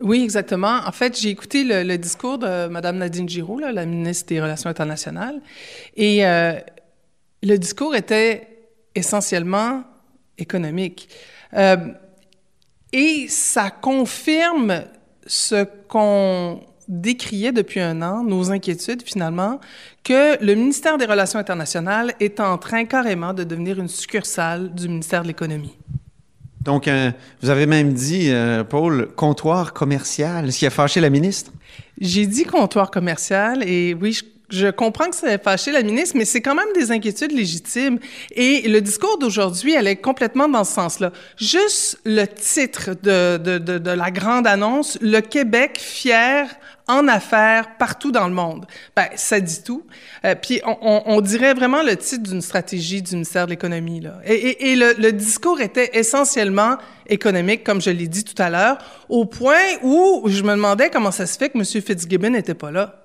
Oui, 0.00 0.22
exactement. 0.22 0.80
En 0.86 0.92
fait, 0.92 1.20
j'ai 1.20 1.28
écouté 1.28 1.64
le, 1.64 1.82
le 1.82 1.98
discours 1.98 2.38
de 2.38 2.68
Mme 2.68 2.98
Nadine 2.98 3.28
Giraud, 3.28 3.58
là, 3.58 3.72
la 3.72 3.84
ministre 3.84 4.28
des 4.28 4.40
Relations 4.40 4.70
internationales, 4.70 5.40
et 5.96 6.26
euh, 6.26 6.54
le 7.42 7.56
discours 7.56 7.94
était 7.94 8.53
essentiellement 8.94 9.82
économique. 10.38 11.08
Euh, 11.54 11.76
et 12.92 13.26
ça 13.28 13.70
confirme 13.70 14.84
ce 15.26 15.64
qu'on 15.88 16.60
décriait 16.86 17.52
depuis 17.52 17.80
un 17.80 18.02
an, 18.02 18.22
nos 18.22 18.50
inquiétudes 18.52 19.02
finalement, 19.02 19.60
que 20.02 20.42
le 20.44 20.54
ministère 20.54 20.98
des 20.98 21.06
Relations 21.06 21.38
internationales 21.38 22.12
est 22.20 22.40
en 22.40 22.58
train 22.58 22.84
carrément 22.84 23.32
de 23.32 23.42
devenir 23.42 23.78
une 23.78 23.88
succursale 23.88 24.74
du 24.74 24.88
ministère 24.88 25.22
de 25.22 25.28
l'Économie. 25.28 25.76
Donc, 26.60 26.88
euh, 26.88 27.10
vous 27.42 27.50
avez 27.50 27.66
même 27.66 27.92
dit, 27.92 28.30
euh, 28.30 28.64
Paul, 28.64 29.08
comptoir 29.16 29.74
commercial, 29.74 30.50
ce 30.50 30.58
qui 30.58 30.66
a 30.66 30.70
fâché 30.70 31.00
la 31.00 31.10
ministre? 31.10 31.52
J'ai 32.00 32.26
dit 32.26 32.44
comptoir 32.44 32.90
commercial 32.90 33.62
et 33.68 33.94
oui, 33.94 34.12
je, 34.12 34.24
je 34.50 34.68
comprends 34.68 35.08
que 35.08 35.16
ça 35.16 35.32
ait 35.32 35.38
fâché 35.38 35.72
la 35.72 35.82
ministre, 35.82 36.16
mais 36.16 36.24
c'est 36.24 36.42
quand 36.42 36.54
même 36.54 36.72
des 36.74 36.92
inquiétudes 36.92 37.32
légitimes. 37.32 37.98
Et 38.32 38.68
le 38.68 38.80
discours 38.80 39.18
d'aujourd'hui, 39.18 39.74
est 39.74 39.96
complètement 39.96 40.48
dans 40.48 40.64
ce 40.64 40.74
sens-là. 40.74 41.12
Juste 41.36 41.98
le 42.04 42.26
titre 42.26 42.90
de, 43.02 43.38
de, 43.38 43.58
de, 43.58 43.78
de 43.78 43.90
la 43.90 44.10
grande 44.10 44.46
annonce, 44.46 44.98
le 45.00 45.20
Québec 45.20 45.78
fier 45.80 46.48
en 46.86 47.08
affaires 47.08 47.76
partout 47.78 48.12
dans 48.12 48.28
le 48.28 48.34
monde. 48.34 48.66
Ben, 48.94 49.06
ça 49.16 49.40
dit 49.40 49.62
tout. 49.62 49.84
Euh, 50.24 50.34
puis 50.34 50.60
on, 50.66 50.76
on, 50.82 51.02
on, 51.06 51.20
dirait 51.22 51.54
vraiment 51.54 51.82
le 51.82 51.96
titre 51.96 52.24
d'une 52.28 52.42
stratégie 52.42 53.00
du 53.00 53.12
ministère 53.12 53.46
de 53.46 53.50
l'économie. 53.50 54.00
Là. 54.00 54.18
Et, 54.26 54.34
et, 54.34 54.72
et 54.72 54.76
le, 54.76 54.92
le, 54.98 55.12
discours 55.12 55.60
était 55.62 55.90
essentiellement 55.94 56.76
économique, 57.08 57.64
comme 57.64 57.80
je 57.80 57.90
l'ai 57.90 58.08
dit 58.08 58.24
tout 58.24 58.40
à 58.40 58.50
l'heure, 58.50 58.78
au 59.08 59.24
point 59.24 59.78
où 59.82 60.24
je 60.26 60.42
me 60.42 60.50
demandais 60.50 60.90
comment 60.90 61.10
ça 61.10 61.26
se 61.26 61.38
fait 61.38 61.48
que 61.48 61.58
M. 61.58 61.64
Fitzgibbon 61.64 62.30
n'était 62.30 62.54
pas 62.54 62.70
là. 62.70 63.03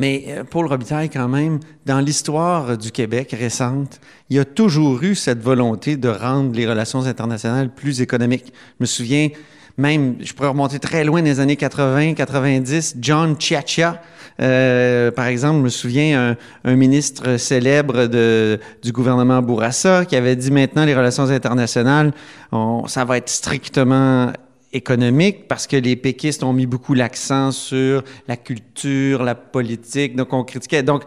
Mais 0.00 0.24
euh, 0.28 0.44
Paul 0.44 0.66
Robitaille, 0.66 1.10
quand 1.10 1.28
même, 1.28 1.60
dans 1.84 2.00
l'histoire 2.00 2.78
du 2.78 2.90
Québec 2.90 3.36
récente, 3.38 4.00
il 4.30 4.36
y 4.38 4.40
a 4.40 4.46
toujours 4.46 5.02
eu 5.02 5.14
cette 5.14 5.42
volonté 5.42 5.98
de 5.98 6.08
rendre 6.08 6.54
les 6.54 6.66
relations 6.66 7.04
internationales 7.04 7.68
plus 7.68 8.00
économiques. 8.00 8.46
Je 8.46 8.84
me 8.84 8.86
souviens, 8.86 9.28
même, 9.76 10.16
je 10.20 10.32
pourrais 10.32 10.48
remonter 10.48 10.78
très 10.78 11.04
loin 11.04 11.20
des 11.20 11.38
années 11.38 11.56
80, 11.56 12.14
90, 12.14 12.96
John 12.98 13.36
Chiachia, 13.38 14.00
euh, 14.40 15.10
par 15.10 15.26
exemple, 15.26 15.58
je 15.58 15.64
me 15.64 15.68
souviens 15.68 16.34
un, 16.64 16.76
ministre 16.76 17.36
célèbre 17.36 18.06
de, 18.06 18.58
du 18.82 18.92
gouvernement 18.92 19.42
Bourassa 19.42 20.06
qui 20.06 20.16
avait 20.16 20.34
dit 20.34 20.50
maintenant 20.50 20.86
les 20.86 20.94
relations 20.94 21.28
internationales, 21.28 22.12
on, 22.52 22.86
ça 22.86 23.04
va 23.04 23.18
être 23.18 23.28
strictement 23.28 24.32
économique 24.72 25.48
parce 25.48 25.66
que 25.66 25.76
les 25.76 25.96
péquistes 25.96 26.42
ont 26.42 26.52
mis 26.52 26.66
beaucoup 26.66 26.94
l'accent 26.94 27.50
sur 27.50 28.04
la 28.28 28.36
culture, 28.36 29.22
la 29.22 29.34
politique, 29.34 30.16
donc 30.16 30.32
on 30.32 30.44
critiquait. 30.44 30.82
Donc, 30.82 31.04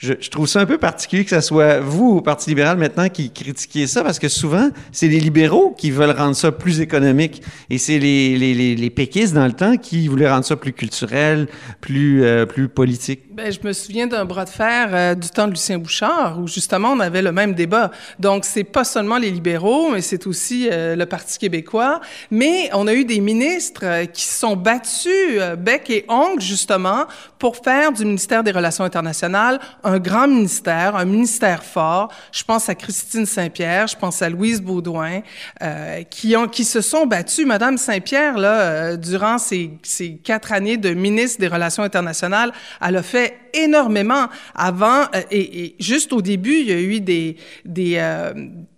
je, 0.00 0.30
trouve 0.30 0.46
ça 0.46 0.60
un 0.60 0.66
peu 0.66 0.78
particulier 0.78 1.24
que 1.24 1.30
ce 1.30 1.42
soit 1.42 1.80
vous, 1.80 2.08
au 2.08 2.20
Parti 2.22 2.48
libéral, 2.48 2.78
maintenant, 2.78 3.10
qui 3.10 3.30
critiquiez 3.30 3.86
ça, 3.86 4.02
parce 4.02 4.18
que 4.18 4.28
souvent, 4.28 4.70
c'est 4.92 5.08
les 5.08 5.20
libéraux 5.20 5.74
qui 5.76 5.90
veulent 5.90 6.16
rendre 6.16 6.34
ça 6.34 6.50
plus 6.52 6.80
économique, 6.80 7.42
et 7.68 7.76
c'est 7.76 7.98
les, 7.98 8.92
péquistes, 8.96 9.34
dans 9.34 9.46
le 9.46 9.52
temps, 9.52 9.76
qui 9.76 10.08
voulaient 10.08 10.30
rendre 10.30 10.46
ça 10.46 10.56
plus 10.56 10.72
culturel, 10.72 11.48
plus, 11.82 12.24
euh, 12.24 12.46
plus 12.46 12.68
politique. 12.68 13.24
Ben, 13.34 13.52
je 13.52 13.58
me 13.62 13.74
souviens 13.74 14.06
d'un 14.06 14.24
bras 14.24 14.46
de 14.46 14.50
fer 14.50 14.88
euh, 14.92 15.14
du 15.14 15.28
temps 15.28 15.46
de 15.46 15.52
Lucien 15.52 15.78
Bouchard, 15.78 16.38
où 16.40 16.48
justement, 16.48 16.92
on 16.92 17.00
avait 17.00 17.22
le 17.22 17.32
même 17.32 17.54
débat. 17.54 17.90
Donc, 18.18 18.46
c'est 18.46 18.64
pas 18.64 18.84
seulement 18.84 19.18
les 19.18 19.30
libéraux, 19.30 19.90
mais 19.90 20.00
c'est 20.00 20.26
aussi 20.26 20.68
euh, 20.72 20.96
le 20.96 21.04
Parti 21.04 21.38
québécois. 21.38 22.00
Mais 22.30 22.70
on 22.72 22.86
a 22.86 22.94
eu 22.94 23.04
des 23.04 23.20
ministres 23.20 24.06
qui 24.06 24.24
se 24.24 24.38
sont 24.38 24.56
battus 24.56 25.40
bec 25.58 25.90
et 25.90 26.06
ongle, 26.08 26.40
justement, 26.40 27.04
pour 27.38 27.58
faire 27.58 27.92
du 27.92 28.06
ministère 28.06 28.42
des 28.42 28.50
Relations 28.50 28.84
internationales 28.84 29.60
un 29.89 29.89
grand 29.98 30.28
ministère, 30.28 30.96
un 30.96 31.04
ministère 31.04 31.64
fort. 31.64 32.12
Je 32.32 32.42
pense 32.44 32.68
à 32.68 32.74
Christine 32.74 33.26
Saint-Pierre, 33.26 33.86
je 33.86 33.96
pense 33.96 34.22
à 34.22 34.28
Louise 34.28 34.60
Baudouin, 34.60 35.20
euh, 35.62 36.02
qui, 36.04 36.36
ont, 36.36 36.48
qui 36.48 36.64
se 36.64 36.80
sont 36.80 37.06
battus. 37.06 37.46
Madame 37.46 37.78
Saint-Pierre, 37.78 38.38
là, 38.38 38.60
euh, 38.60 38.96
durant 38.96 39.38
ces, 39.38 39.70
ces 39.82 40.16
quatre 40.16 40.52
années 40.52 40.76
de 40.76 40.90
ministre 40.90 41.40
des 41.40 41.48
Relations 41.48 41.82
internationales, 41.82 42.52
elle 42.80 42.96
a 42.96 43.02
fait 43.02 43.36
énormément 43.52 44.26
avant 44.54 45.02
euh, 45.14 45.22
et, 45.30 45.74
juste 45.80 46.12
au 46.12 46.22
début, 46.22 46.60
il 46.60 46.66
y 46.66 46.72
a 46.72 46.80
eu 46.80 47.00
des, 47.00 47.36
des, 47.64 47.98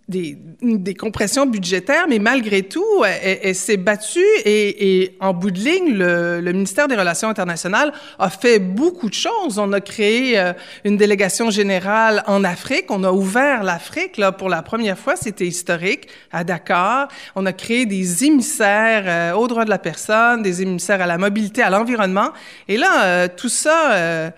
des, 0.09 0.37
des, 0.61 0.95
compressions 0.95 1.45
budgétaires, 1.45 2.07
mais 2.09 2.19
malgré 2.19 2.63
tout, 2.63 3.05
elle, 3.05 3.55
s'est 3.55 3.77
battue 3.77 4.19
et, 4.43 5.01
et, 5.01 5.17
en 5.21 5.33
bout 5.33 5.49
de 5.49 5.59
ligne, 5.59 5.93
le, 5.93 6.41
le, 6.41 6.51
ministère 6.51 6.89
des 6.89 6.95
Relations 6.95 7.29
internationales 7.29 7.93
a 8.19 8.29
fait 8.29 8.59
beaucoup 8.59 9.07
de 9.07 9.13
choses. 9.13 9.57
On 9.57 9.71
a 9.71 9.79
créé 9.79 10.37
euh, 10.37 10.51
une 10.83 10.97
délégation 10.97 11.49
générale 11.49 12.21
en 12.27 12.43
Afrique, 12.43 12.85
on 12.89 13.05
a 13.05 13.11
ouvert 13.13 13.63
l'Afrique 13.63 14.17
là 14.17 14.33
pour 14.33 14.49
la 14.49 14.61
première 14.61 14.99
fois, 14.99 15.15
c'était 15.15 15.47
historique 15.47 16.09
à 16.33 16.43
Dakar. 16.43 17.07
On 17.35 17.45
a 17.45 17.53
créé 17.53 17.85
des 17.85 18.25
émissaires 18.25 19.03
euh, 19.05 19.37
aux 19.37 19.47
droits 19.47 19.65
de 19.65 19.69
la 19.69 19.79
personne, 19.79 20.43
des 20.43 20.61
émissaires 20.61 21.01
à 21.01 21.07
la 21.07 21.17
mobilité, 21.17 21.61
à 21.61 21.69
l'environnement. 21.69 22.31
Et 22.67 22.75
là, 22.75 23.05
euh, 23.05 23.27
tout 23.33 23.49
ça 23.49 24.33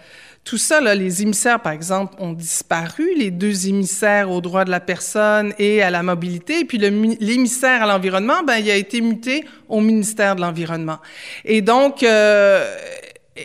tout 0.45 0.59
ça, 0.59 0.79
là, 0.79 0.93
les 0.93 1.23
émissaires, 1.23 1.59
par 1.59 1.71
exemple, 1.73 2.13
ont 2.19 2.31
disparu, 2.31 3.15
les 3.17 3.31
deux 3.31 3.67
émissaires 3.67 4.29
aux 4.29 4.41
droits 4.41 4.63
de 4.63 4.69
la 4.69 4.79
personne 4.79 5.55
et 5.57 5.81
à 5.81 5.89
la 5.89 6.03
mobilité, 6.03 6.59
et 6.59 6.65
puis 6.65 6.77
l'émissaire 6.77 7.81
à 7.81 7.87
l'environnement, 7.87 8.43
ben, 8.43 8.57
il 8.57 8.69
a 8.69 8.75
été 8.75 9.01
muté 9.01 9.43
au 9.67 9.81
ministère 9.81 10.35
de 10.35 10.41
l'Environnement. 10.41 10.99
Et 11.45 11.61
donc, 11.61 12.03
euh, 12.03 12.63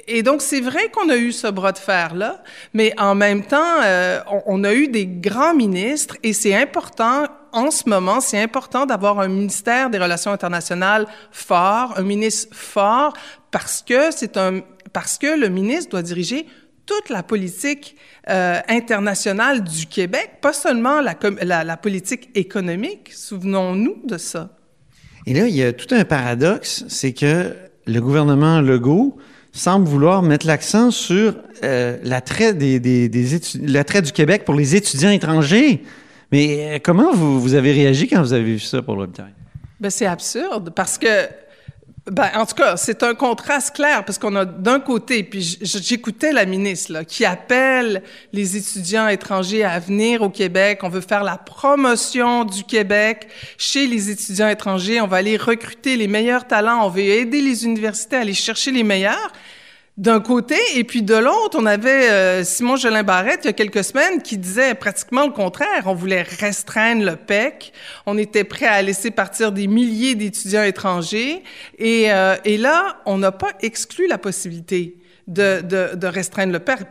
et 0.09 0.23
donc, 0.23 0.43
c'est 0.43 0.61
vrai 0.61 0.91
qu'on 0.91 1.09
a 1.09 1.17
eu 1.17 1.33
ce 1.33 1.47
bras 1.47 1.73
de 1.73 1.79
fer-là, 1.79 2.43
mais 2.75 2.93
en 2.99 3.15
même 3.15 3.45
temps, 3.45 3.81
euh, 3.83 4.21
on, 4.31 4.43
on, 4.61 4.65
a 4.65 4.75
eu 4.75 4.87
des 4.87 5.07
grands 5.07 5.55
ministres 5.55 6.19
et 6.23 6.35
c'est 6.35 6.55
important, 6.55 7.25
en 7.53 7.71
ce 7.71 7.89
moment, 7.89 8.21
c'est 8.21 8.41
important 8.41 8.85
d'avoir 8.85 9.21
un 9.21 9.29
ministère 9.29 9.89
des 9.89 9.99
Relations 9.99 10.33
internationales 10.33 11.07
fort, 11.33 11.95
un 11.97 12.03
ministre 12.03 12.55
fort, 12.55 13.15
parce 13.51 13.83
que 13.83 14.11
c'est 14.11 14.37
un, 14.37 14.61
parce 14.93 15.19
que 15.19 15.39
le 15.39 15.49
ministre 15.49 15.91
doit 15.91 16.03
diriger 16.03 16.47
toute 16.91 17.09
la 17.09 17.23
politique 17.23 17.97
euh, 18.29 18.59
internationale 18.69 19.63
du 19.63 19.87
Québec, 19.87 20.39
pas 20.41 20.53
seulement 20.53 21.01
la, 21.01 21.15
la, 21.43 21.63
la 21.63 21.77
politique 21.77 22.31
économique. 22.35 23.13
Souvenons-nous 23.13 24.03
de 24.05 24.19
ça. 24.19 24.51
Et 25.27 25.35
là, 25.35 25.47
il 25.47 25.55
y 25.55 25.63
a 25.63 25.73
tout 25.73 25.95
un 25.95 26.05
paradoxe, 26.05 26.85
c'est 26.89 27.13
que 27.13 27.55
le 27.87 28.01
gouvernement 28.01 28.61
Legault 28.61 29.17
semble 29.53 29.87
vouloir 29.87 30.23
mettre 30.23 30.49
l'accent 30.49 30.91
sur 30.91 31.37
euh, 31.63 31.99
l'attrait 32.03 32.55
des, 32.55 32.81
des, 32.81 33.09
des 33.09 33.39
l'attrait 33.63 34.03
du 34.03 34.11
Québec 34.11 34.45
pour 34.45 34.55
les 34.55 34.75
étudiants 34.75 35.11
étrangers. 35.11 35.85
Mais 36.33 36.75
euh, 36.75 36.79
comment 36.83 37.13
vous, 37.13 37.41
vous 37.41 37.55
avez 37.55 37.71
réagi 37.73 38.09
quand 38.09 38.21
vous 38.21 38.33
avez 38.33 38.45
vu 38.45 38.59
ça 38.59 38.83
pour 38.83 38.97
le 38.97 39.07
Ben 39.79 39.91
c'est 39.91 40.07
absurde 40.07 40.73
parce 40.75 40.99
que 40.99 41.29
ben, 42.07 42.31
en 42.35 42.47
tout 42.47 42.55
cas, 42.55 42.77
c'est 42.77 43.03
un 43.03 43.15
contraste 43.15 43.75
clair 43.75 44.05
parce 44.05 44.19
qu'on 44.19 44.35
a 44.37 44.45
d'un 44.45 44.81
côté, 44.81 45.23
puis 45.23 45.59
j'écoutais 45.61 46.33
la 46.33 46.47
ministre 46.47 46.93
là, 46.93 47.05
qui 47.05 47.25
appelle 47.25 48.03
les 48.33 48.57
étudiants 48.57 49.09
étrangers 49.09 49.65
à 49.65 49.79
venir 49.79 50.23
au 50.23 50.31
Québec. 50.31 50.81
On 50.83 50.89
veut 50.89 51.03
faire 51.03 51.25
la 51.25 51.37
promotion 51.37 52.45
du 52.45 52.65
Québec 52.65 53.29
chez 53.59 53.87
les 53.87 54.11
étudiants 54.11 54.49
étrangers. 54.49 55.01
On 55.01 55.07
va 55.07 55.19
aller 55.19 55.37
recruter 55.37 55.97
les 55.97 56.09
meilleurs 56.09 56.47
talents. 56.47 56.87
On 56.87 56.89
veut 56.89 57.03
aider 57.03 57.43
les 57.43 57.65
universités 57.65 58.17
à 58.17 58.21
aller 58.21 58.35
chercher 58.35 58.71
les 58.71 58.83
meilleurs 58.83 59.33
d'un 60.01 60.21
côté, 60.21 60.57
et 60.77 60.85
puis 60.85 61.03
de 61.03 61.15
l'autre, 61.15 61.59
on 61.61 61.67
avait 61.67 62.09
euh, 62.09 62.43
Simon 62.43 62.77
Jolin 62.77 63.03
Barrette 63.03 63.41
il 63.45 63.49
y 63.49 63.51
a 63.51 63.53
quelques 63.53 63.85
semaines 63.85 64.23
qui 64.23 64.39
disait 64.39 64.75
pratiquement 64.75 65.27
le 65.27 65.33
contraire. 65.33 65.83
On 65.85 65.95
voulait 65.95 66.23
restreindre 66.23 67.05
le 67.05 67.17
PEC, 67.17 67.75
on 68.07 68.17
était 68.17 68.45
prêt 68.45 68.65
à 68.65 68.81
laisser 68.81 69.11
partir 69.11 69.53
des 69.53 69.67
milliers 69.67 70.15
d'étudiants 70.15 70.63
étrangers, 70.63 71.43
et, 71.79 72.11
euh, 72.11 72.35
et 72.47 72.57
là, 72.57 72.97
on 73.05 73.19
n'a 73.19 73.31
pas 73.31 73.51
exclu 73.61 74.09
la 74.09 74.17
possibilité 74.17 74.97
de, 75.29 75.61
de, 75.61 75.95
de 75.95 76.07
restreindre 76.07 76.55
le 76.55 76.61
PEC. 76.61 76.87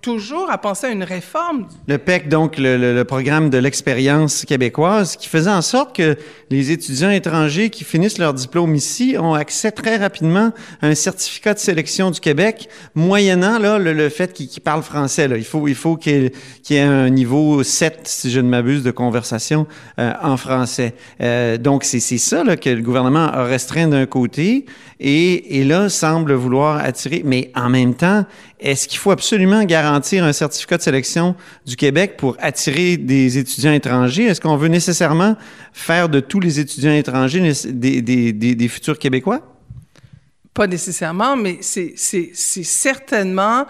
Toujours 0.00 0.50
à 0.50 0.58
penser 0.58 0.86
à 0.86 0.90
une 0.90 1.02
réforme. 1.02 1.66
Le 1.86 1.98
PEC, 1.98 2.28
donc 2.28 2.56
le, 2.58 3.02
programme 3.02 3.50
de 3.50 3.58
l'expérience 3.58 4.44
québécoise, 4.44 5.16
qui 5.16 5.28
faisait 5.28 5.50
en 5.50 5.62
sorte 5.62 5.96
que 5.96 6.16
les 6.50 6.70
étudiants 6.70 7.10
étrangers 7.10 7.70
qui 7.70 7.84
finissent 7.84 8.18
leur 8.18 8.34
diplôme 8.34 8.74
ici 8.74 9.16
ont 9.18 9.34
accès 9.34 9.72
très 9.72 9.96
rapidement 9.96 10.52
à 10.80 10.86
un 10.86 10.94
certificat 10.94 11.54
de 11.54 11.58
sélection 11.58 12.10
du 12.10 12.20
Québec, 12.20 12.68
moyennant 12.94 13.58
le, 13.58 14.08
fait 14.08 14.32
qu'ils 14.32 14.48
qu 14.48 14.60
parlent 14.60 14.82
français. 14.82 15.28
Il 15.36 15.44
faut, 15.44 15.66
faut 15.74 15.96
qu'il 15.96 16.30
qu 16.64 16.74
y 16.74 16.76
ait 16.76 16.80
un 16.80 17.10
niveau 17.10 17.62
7, 17.62 18.00
si 18.04 18.30
je 18.30 18.40
ne 18.40 18.48
m'abuse, 18.48 18.82
de 18.82 18.90
conversation 18.90 19.66
euh, 19.98 20.12
en 20.22 20.36
français. 20.36 20.94
Euh, 21.20 21.58
donc, 21.58 21.84
c'est 21.84 22.00
ça 22.00 22.44
que 22.56 22.70
le 22.70 22.82
gouvernement 22.82 23.26
a 23.26 23.44
restreint 23.44 23.88
d'un 23.88 24.06
côté 24.06 24.66
et, 24.98 25.58
et 25.58 25.64
là 25.64 25.88
semble 25.88 26.32
vouloir 26.32 26.76
attirer. 26.76 27.22
Mais 27.24 27.50
en 27.54 27.68
même 27.68 27.94
temps, 27.94 28.24
est-ce 28.60 28.88
qu'il 28.88 28.98
faut 28.98 29.10
absolument 29.10 29.64
garantir 29.64 29.89
un 29.94 30.32
certificat 30.32 30.76
de 30.76 30.82
sélection 30.82 31.34
du 31.66 31.76
Québec 31.76 32.16
pour 32.16 32.36
attirer 32.40 32.96
des 32.96 33.38
étudiants 33.38 33.72
étrangers? 33.72 34.24
Est-ce 34.24 34.40
qu'on 34.40 34.56
veut 34.56 34.68
nécessairement 34.68 35.36
faire 35.72 36.08
de 36.08 36.20
tous 36.20 36.40
les 36.40 36.60
étudiants 36.60 36.92
étrangers 36.92 37.52
des, 37.66 38.68
futurs 38.68 38.98
Québécois? 38.98 39.40
Pas 40.54 40.66
nécessairement, 40.66 41.36
mais 41.36 41.58
c'est 41.60 41.94
certainement, 42.34 43.66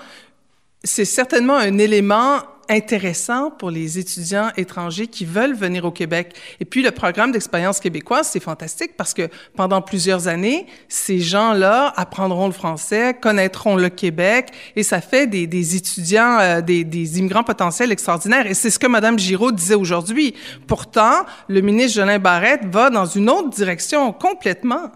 c'est 0.82 1.04
certainement 1.04 1.56
un 1.56 1.78
élément 1.78 2.40
intéressant 2.70 3.50
pour 3.50 3.70
les 3.70 3.98
étudiants 3.98 4.50
étrangers 4.56 5.08
qui 5.08 5.24
veulent 5.24 5.54
venir 5.54 5.84
au 5.84 5.90
Québec. 5.90 6.34
Et 6.60 6.64
puis, 6.64 6.82
le 6.82 6.92
programme 6.92 7.32
d'expérience 7.32 7.80
québécoise, 7.80 8.28
c'est 8.30 8.40
fantastique 8.40 8.92
parce 8.96 9.12
que 9.12 9.28
pendant 9.56 9.82
plusieurs 9.82 10.28
années, 10.28 10.66
ces 10.88 11.18
gens-là 11.18 11.92
apprendront 11.96 12.46
le 12.46 12.52
français, 12.52 13.14
connaîtront 13.20 13.76
le 13.76 13.88
Québec 13.88 14.50
et 14.76 14.84
ça 14.84 15.00
fait 15.00 15.26
des, 15.26 15.48
des 15.48 15.76
étudiants, 15.76 16.38
euh, 16.40 16.60
des, 16.60 16.84
des, 16.84 17.18
immigrants 17.18 17.44
potentiels 17.44 17.90
extraordinaires. 17.90 18.46
Et 18.46 18.54
c'est 18.54 18.70
ce 18.70 18.78
que 18.78 18.86
Mme 18.86 19.18
Giraud 19.18 19.50
disait 19.50 19.74
aujourd'hui. 19.74 20.34
Pourtant, 20.68 21.24
le 21.48 21.60
ministre 21.60 21.98
Jolin 21.98 22.20
Barrette 22.20 22.64
va 22.70 22.88
dans 22.90 23.06
une 23.06 23.28
autre 23.28 23.50
direction 23.50 24.12
complètement. 24.12 24.92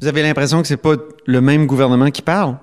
Vous 0.00 0.08
avez 0.08 0.22
l'impression 0.22 0.60
que 0.60 0.68
c'est 0.68 0.76
pas 0.76 0.96
le 1.26 1.40
même 1.40 1.66
gouvernement 1.66 2.10
qui 2.10 2.22
parle? 2.22 2.56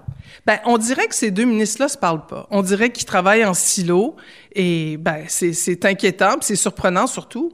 Ben, 0.48 0.58
on 0.66 0.78
dirait 0.78 1.08
que 1.08 1.16
ces 1.16 1.32
deux 1.32 1.46
ministres-là 1.46 1.88
se 1.88 1.98
parlent 1.98 2.26
pas. 2.26 2.48
On 2.50 2.64
dirait 2.64 2.92
qu'ils 2.92 3.06
travaillent 3.06 3.46
en 3.46 3.54
silo 3.54 4.16
et 4.54 4.98
ben, 4.98 5.26
c'est 5.28 5.86
inquiétant, 5.86 6.38
c'est 6.42 6.56
surprenant 6.56 7.08
surtout. 7.08 7.54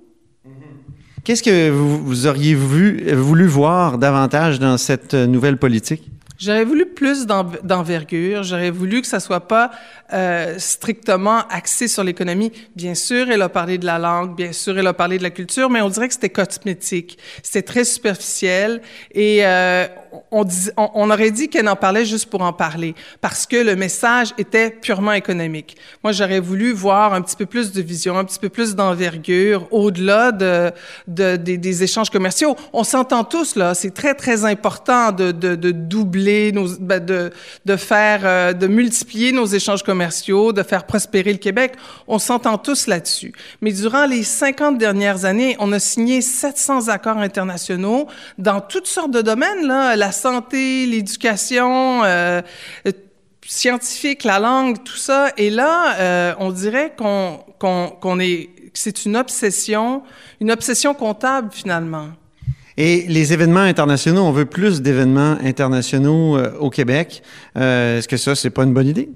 Qu'est-ce 1.24 1.44
que 1.44 1.70
vous, 1.70 2.02
vous 2.04 2.28
auriez 2.28 2.56
voulu 2.56 3.48
voir 3.48 3.98
davantage 3.98 4.60
dans 4.60 4.78
cette 4.78 5.14
nouvelle 5.14 5.58
politique? 5.58 6.10
J'aurais 6.38 6.66
voulu 6.66 6.86
plus 6.86 7.26
d'envergure. 7.26 8.44
J'aurais 8.44 8.70
voulu 8.70 9.02
que 9.02 9.08
ça 9.08 9.20
soit 9.20 9.48
pas 9.48 9.72
euh, 10.14 10.56
strictement 10.60 11.48
axé 11.50 11.88
sur 11.88 12.04
l'économie. 12.04 12.52
Bien 12.76 12.94
sûr, 12.94 13.32
elle 13.32 13.42
a 13.42 13.50
parlé 13.50 13.80
de 13.80 13.86
la 13.88 13.98
langue, 13.98 14.36
bien 14.36 14.54
sûr, 14.54 14.78
elle 14.78 14.86
a 14.86 14.94
parlé 14.94 15.18
de 15.18 15.24
la 15.24 15.32
culture, 15.32 15.70
mais 15.72 15.82
on 15.82 15.90
dirait 15.90 16.08
que 16.08 16.14
c'était 16.14 16.30
cosmétique. 16.30 17.18
C'était 17.42 17.64
très 17.64 17.84
superficiel 17.84 18.82
et 19.14 19.40
euh, 19.46 19.88
on, 20.32 20.46
on, 20.78 21.10
aurait 21.10 21.32
dit 21.32 21.50
qu'elle 21.50 21.68
en 21.68 21.76
parlait 21.76 22.06
juste 22.06 22.30
pour 22.30 22.44
en 22.44 22.54
parler 22.54 22.94
parce 23.20 23.48
que 23.48 23.58
le 23.58 23.76
message 23.76 24.34
était 24.38 24.70
purement 24.70 25.14
économique. 25.14 25.76
Moi, 26.04 26.12
j'aurais 26.12 26.40
voulu 26.40 26.72
voir 26.72 27.16
un 27.16 27.22
petit 27.22 27.36
peu 27.36 27.48
plus 27.48 27.72
de 27.72 27.82
vision, 27.82 28.16
un 28.16 28.24
petit 28.24 28.40
peu 28.40 28.50
plus 28.50 28.76
d'envergure 28.76 29.68
au-delà 29.72 30.32
de, 30.32 30.72
de, 31.08 31.36
des 31.36 31.84
échanges 31.84 32.12
commerciaux. 32.12 32.56
On 32.74 32.84
s'entend 32.84 33.24
tous 33.24 33.56
là, 33.56 33.74
c'est 33.74 33.94
très 33.94 34.14
très 34.14 34.46
important 34.46 35.12
de, 35.12 35.32
de, 35.32 35.56
de 35.56 35.72
doubler 35.72 36.27
ben, 36.80 37.04
de, 37.04 37.76
faire, 37.78 38.22
euh, 38.24 38.54
de 38.54 38.68
multiplier 38.68 39.32
nos 39.32 39.46
échanges 39.46 39.84
commerciaux, 39.84 40.54
de 40.54 40.64
faire 40.64 40.86
prospérer 40.86 41.32
le 41.32 41.40
Québec. 41.40 41.74
On 42.08 42.20
s'entend 42.20 42.58
tous 42.58 42.88
là-dessus. 42.88 43.34
Mais 43.62 43.72
durant 43.72 44.06
les 44.06 44.24
50 44.24 44.78
dernières 44.78 45.26
années, 45.26 45.56
on 45.60 45.72
a 45.72 45.80
signé 45.80 46.22
700 46.22 46.90
accords 46.90 47.18
internationaux 47.18 48.08
dans 48.38 48.62
toutes 48.62 48.88
sortes 48.88 49.12
de 49.12 49.22
domaines, 49.22 49.68
la 49.68 50.12
santé, 50.12 50.86
l'éducation, 50.86 52.04
euh, 52.04 52.42
scientifique, 53.48 54.24
la 54.24 54.40
langue, 54.40 54.84
tout 54.84 54.98
ça. 54.98 55.32
Et 55.38 55.50
là, 55.50 55.96
euh, 55.98 56.34
on 56.40 56.52
dirait 56.52 56.94
qu'on 56.98 57.44
qu'on 57.60 58.20
est, 58.20 58.50
c'est 58.74 59.06
une 59.06 59.18
obsession, 59.18 60.04
une 60.40 60.52
obsession 60.52 60.94
comptable 60.94 61.50
finalement. 61.52 62.10
Et 62.78 63.06
les 63.08 63.34
événements 63.34 63.62
internationaux, 63.62 64.22
on 64.22 64.32
veut 64.32 64.46
plus 64.46 64.84
d'événements 64.84 65.38
internationaux 65.44 66.38
euh, 66.38 66.52
au 66.60 66.70
Québec. 66.70 67.24
Euh, 67.58 67.98
Est-ce 67.98 68.08
que 68.08 68.18
ça, 68.18 68.36
c'est 68.36 68.52
pas 68.52 68.64
une 68.64 68.74
bonne 68.74 68.88
idée? 68.88 69.10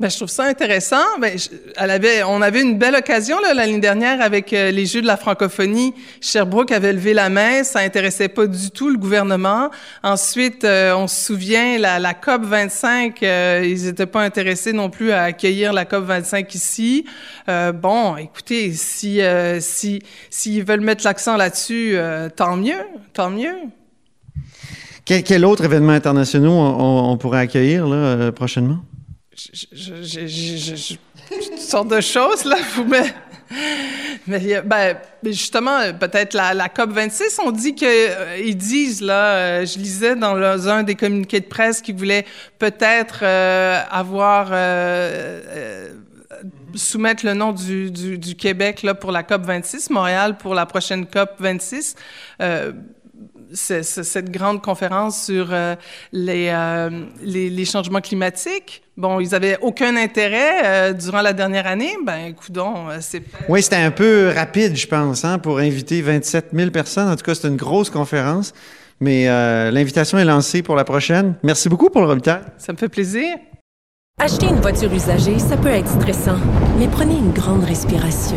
Ben, 0.00 0.08
je 0.08 0.16
trouve 0.16 0.30
ça 0.30 0.44
intéressant. 0.44 1.04
Ben, 1.20 1.36
elle 1.76 1.90
avait, 1.90 2.22
on 2.22 2.40
avait 2.40 2.62
une 2.62 2.78
belle 2.78 2.94
occasion 2.94 3.36
l'année 3.54 3.80
dernière 3.80 4.22
avec 4.22 4.54
euh, 4.54 4.70
les 4.70 4.86
Jeux 4.86 5.02
de 5.02 5.06
la 5.06 5.18
francophonie. 5.18 5.92
Sherbrooke 6.22 6.72
avait 6.72 6.94
levé 6.94 7.12
la 7.12 7.28
main, 7.28 7.64
ça 7.64 7.80
intéressait 7.80 8.30
pas 8.30 8.46
du 8.46 8.70
tout 8.70 8.88
le 8.88 8.96
gouvernement. 8.96 9.68
Ensuite, 10.02 10.64
euh, 10.64 10.94
on 10.94 11.06
se 11.06 11.26
souvient 11.26 11.76
la, 11.76 12.14
COP 12.14 12.44
25, 12.46 13.22
euh, 13.22 13.62
ils 13.62 13.84
n'étaient 13.84 14.06
pas 14.06 14.22
intéressés 14.22 14.72
non 14.72 14.88
plus 14.88 15.12
à 15.12 15.24
accueillir 15.24 15.74
la 15.74 15.84
COP 15.84 16.04
25 16.04 16.54
ici. 16.54 17.04
bon, 17.46 18.16
écoutez, 18.16 18.72
si 18.72 19.20
si 19.60 20.02
s'ils 20.30 20.64
veulent 20.64 20.80
mettre 20.80 21.04
l'accent 21.04 21.36
là-dessus, 21.36 21.96
tant 22.36 22.56
mieux, 22.56 22.86
tant 23.12 23.28
mieux. 23.28 23.54
Quel, 25.04 25.22
quel 25.24 25.44
autre 25.44 25.64
événement 25.64 25.92
international 25.92 26.48
on, 26.48 27.18
pourrait 27.18 27.40
accueillir 27.40 27.86
prochainement? 28.34 28.78
Je, 29.72 30.94
toutes 31.28 31.58
sortes 31.58 31.88
de 31.88 32.00
choses, 32.00 32.44
là. 32.44 32.56
Vous 32.74 32.84
mais, 32.84 33.14
mais, 34.26 34.62
ben, 34.62 34.96
justement, 35.24 35.80
peut-être 35.98 36.34
la, 36.34 36.54
la, 36.54 36.68
COP26, 36.68 37.40
on 37.44 37.50
dit 37.50 37.74
que 37.74 37.84
euh, 37.84 38.36
ils 38.38 38.56
disent, 38.56 39.00
là, 39.00 39.34
euh, 39.34 39.66
je 39.66 39.78
lisais 39.78 40.14
dans 40.14 40.68
un 40.68 40.82
des 40.82 40.94
communiqués 40.94 41.40
de 41.40 41.46
presse 41.46 41.80
qu'ils 41.80 41.96
voulaient 41.96 42.26
peut-être 42.58 43.20
euh, 43.22 43.80
avoir 43.90 44.48
soumettre 46.74 47.26
le 47.26 47.34
nom 47.34 47.52
du, 47.52 47.90
du, 47.90 48.18
du, 48.18 48.36
Québec 48.36 48.82
là, 48.82 48.94
pour 48.94 49.10
la 49.10 49.24
COP 49.24 49.42
26, 49.42 49.90
Montréal 49.90 50.36
pour 50.38 50.54
la 50.54 50.64
prochaine 50.66 51.04
COP 51.06 51.30
26 51.40 51.96
cette 53.52 54.30
grande 54.30 54.62
conférence 54.62 55.24
sur 55.24 55.48
euh, 55.52 55.74
euh, 56.14 56.90
les, 57.22 57.50
les, 57.50 57.64
changements 57.64 58.00
climatiques. 58.00 58.82
Bon, 58.96 59.20
ils 59.20 59.34
avaient 59.34 59.58
aucun 59.60 59.96
intérêt 59.96 60.64
euh, 60.64 60.92
durant 60.92 61.22
la 61.22 61.32
dernière 61.32 61.66
année. 61.66 61.92
Ben, 62.04 62.26
écoutons, 62.26 62.86
c'est... 63.00 63.22
Oui, 63.48 63.62
c'était 63.62 63.76
un 63.76 63.90
peu 63.90 64.32
rapide, 64.34 64.76
je 64.76 64.86
pense, 64.86 65.24
hein, 65.24 65.38
pour 65.38 65.58
inviter 65.58 66.02
27 66.02 66.50
000 66.52 66.70
personnes. 66.70 67.08
En 67.08 67.16
tout 67.16 67.24
cas, 67.24 67.34
c'est 67.34 67.48
une 67.48 67.56
grosse 67.56 67.90
conférence. 67.90 68.52
Mais 69.02 69.24
l'invitation 69.70 70.18
est 70.18 70.26
lancée 70.26 70.62
pour 70.62 70.76
la 70.76 70.84
prochaine. 70.84 71.34
Merci 71.42 71.70
beaucoup 71.70 71.88
pour 71.88 72.02
le 72.02 72.08
remittage. 72.08 72.42
Ça 72.58 72.72
me 72.72 72.76
fait 72.76 72.90
plaisir. 72.90 73.24
Acheter 74.18 74.46
une 74.46 74.60
voiture 74.60 74.92
usagée, 74.92 75.38
ça 75.38 75.56
peut 75.56 75.68
être 75.68 75.88
stressant, 75.88 76.36
mais 76.78 76.86
prenez 76.88 77.16
une 77.16 77.32
grande 77.32 77.64
respiration. 77.64 78.36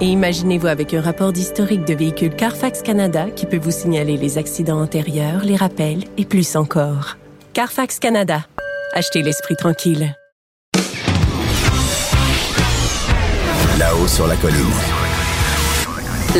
Et 0.00 0.06
imaginez-vous 0.06 0.66
avec 0.66 0.92
un 0.92 1.00
rapport 1.00 1.32
d'historique 1.32 1.84
de 1.84 1.94
véhicule 1.94 2.34
Carfax 2.34 2.82
Canada 2.82 3.30
qui 3.30 3.46
peut 3.46 3.58
vous 3.58 3.70
signaler 3.70 4.16
les 4.16 4.38
accidents 4.38 4.80
antérieurs, 4.80 5.44
les 5.44 5.56
rappels 5.56 6.04
et 6.18 6.24
plus 6.24 6.56
encore. 6.56 7.16
Carfax 7.52 8.00
Canada. 8.00 8.40
Achetez 8.92 9.22
l'esprit 9.22 9.54
tranquille. 9.56 10.14
Là-haut 13.78 14.08
sur 14.08 14.26
la 14.26 14.36
colline. 14.36 14.56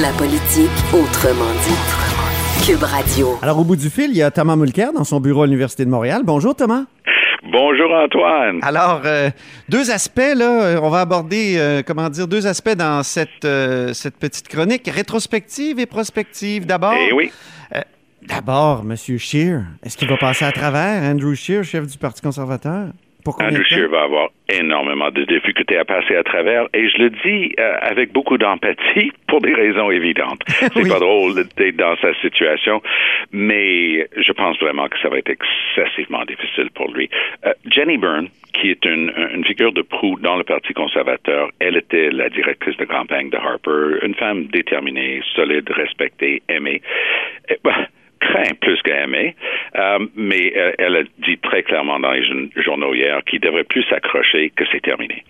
La 0.00 0.10
politique 0.10 0.70
autrement 0.92 1.52
dit. 1.64 2.66
Cube 2.66 2.82
Radio. 2.82 3.38
Alors, 3.42 3.58
au 3.60 3.64
bout 3.64 3.76
du 3.76 3.90
fil, 3.90 4.10
il 4.10 4.16
y 4.16 4.22
a 4.22 4.30
Thomas 4.30 4.56
Mulcair 4.56 4.92
dans 4.92 5.04
son 5.04 5.20
bureau 5.20 5.42
à 5.42 5.46
l'Université 5.46 5.84
de 5.84 5.90
Montréal. 5.90 6.22
Bonjour, 6.24 6.54
Thomas. 6.54 6.84
Bonjour 7.50 7.92
Antoine. 7.92 8.60
Alors, 8.62 9.02
euh, 9.04 9.28
deux 9.68 9.90
aspects, 9.90 10.34
là, 10.34 10.80
on 10.82 10.88
va 10.88 11.00
aborder, 11.00 11.56
euh, 11.58 11.82
comment 11.86 12.08
dire, 12.08 12.26
deux 12.26 12.46
aspects 12.46 12.74
dans 12.74 13.02
cette, 13.02 13.44
euh, 13.44 13.92
cette 13.92 14.16
petite 14.16 14.48
chronique, 14.48 14.88
rétrospective 14.88 15.78
et 15.78 15.86
prospective. 15.86 16.64
D'abord, 16.64 16.94
eh 16.96 17.12
oui. 17.12 17.30
d'abord, 18.22 18.82
M. 18.88 18.96
Scheer, 18.96 19.62
est-ce 19.82 19.96
qu'il 19.98 20.08
va 20.08 20.16
passer 20.16 20.46
à 20.46 20.52
travers, 20.52 21.02
Andrew 21.02 21.34
Scheer, 21.34 21.64
chef 21.64 21.86
du 21.86 21.98
Parti 21.98 22.22
conservateur? 22.22 22.86
Andrew 23.26 23.62
Scheer 23.64 23.88
va 23.88 24.02
avoir 24.02 24.28
énormément 24.48 25.10
de 25.10 25.24
difficultés 25.24 25.78
à 25.78 25.84
passer 25.84 26.16
à 26.16 26.22
travers, 26.22 26.66
et 26.74 26.88
je 26.88 26.98
le 26.98 27.10
dis 27.10 27.54
euh, 27.58 27.76
avec 27.80 28.12
beaucoup 28.12 28.36
d'empathie 28.36 29.12
pour 29.28 29.40
des 29.40 29.54
raisons 29.54 29.90
évidentes. 29.90 30.40
C'est 30.48 30.88
pas 30.88 31.00
drôle 31.00 31.34
d'être 31.34 31.76
dans 31.76 31.96
sa 31.96 32.14
situation, 32.20 32.82
mais 33.32 34.08
je 34.16 34.32
pense 34.32 34.58
vraiment 34.58 34.88
que 34.88 34.98
ça 35.00 35.08
va 35.08 35.18
être 35.18 35.30
excessivement 35.30 36.24
difficile 36.24 36.70
pour 36.74 36.92
lui. 36.92 37.08
Euh, 37.46 37.52
Jenny 37.66 37.96
Byrne, 37.96 38.28
qui 38.52 38.70
est 38.70 38.84
une, 38.84 39.12
une, 39.34 39.44
figure 39.44 39.72
de 39.72 39.82
proue 39.82 40.18
dans 40.20 40.36
le 40.36 40.44
Parti 40.44 40.72
conservateur, 40.74 41.50
elle 41.58 41.76
était 41.76 42.10
la 42.10 42.28
directrice 42.28 42.76
de 42.76 42.84
campagne 42.84 43.30
de 43.30 43.36
Harper, 43.36 44.04
une 44.06 44.14
femme 44.14 44.46
déterminée, 44.46 45.22
solide, 45.34 45.68
respectée, 45.70 46.42
aimée. 46.48 46.80
Et, 47.48 47.58
bah, 47.64 47.88
craint 48.24 48.54
plus 48.60 48.80
qu'aimé, 48.82 49.34
euh, 49.76 49.98
mais 50.16 50.52
euh, 50.56 50.72
elle 50.78 50.96
a 50.96 51.02
dit 51.26 51.38
très 51.38 51.62
clairement 51.62 52.00
dans 52.00 52.12
les 52.12 52.24
journaux 52.56 52.94
hier 52.94 53.20
qu'il 53.24 53.40
devrait 53.40 53.64
plus 53.64 53.84
s'accrocher 53.84 54.50
que 54.56 54.64
c'est 54.72 54.82
terminé. 54.82 55.22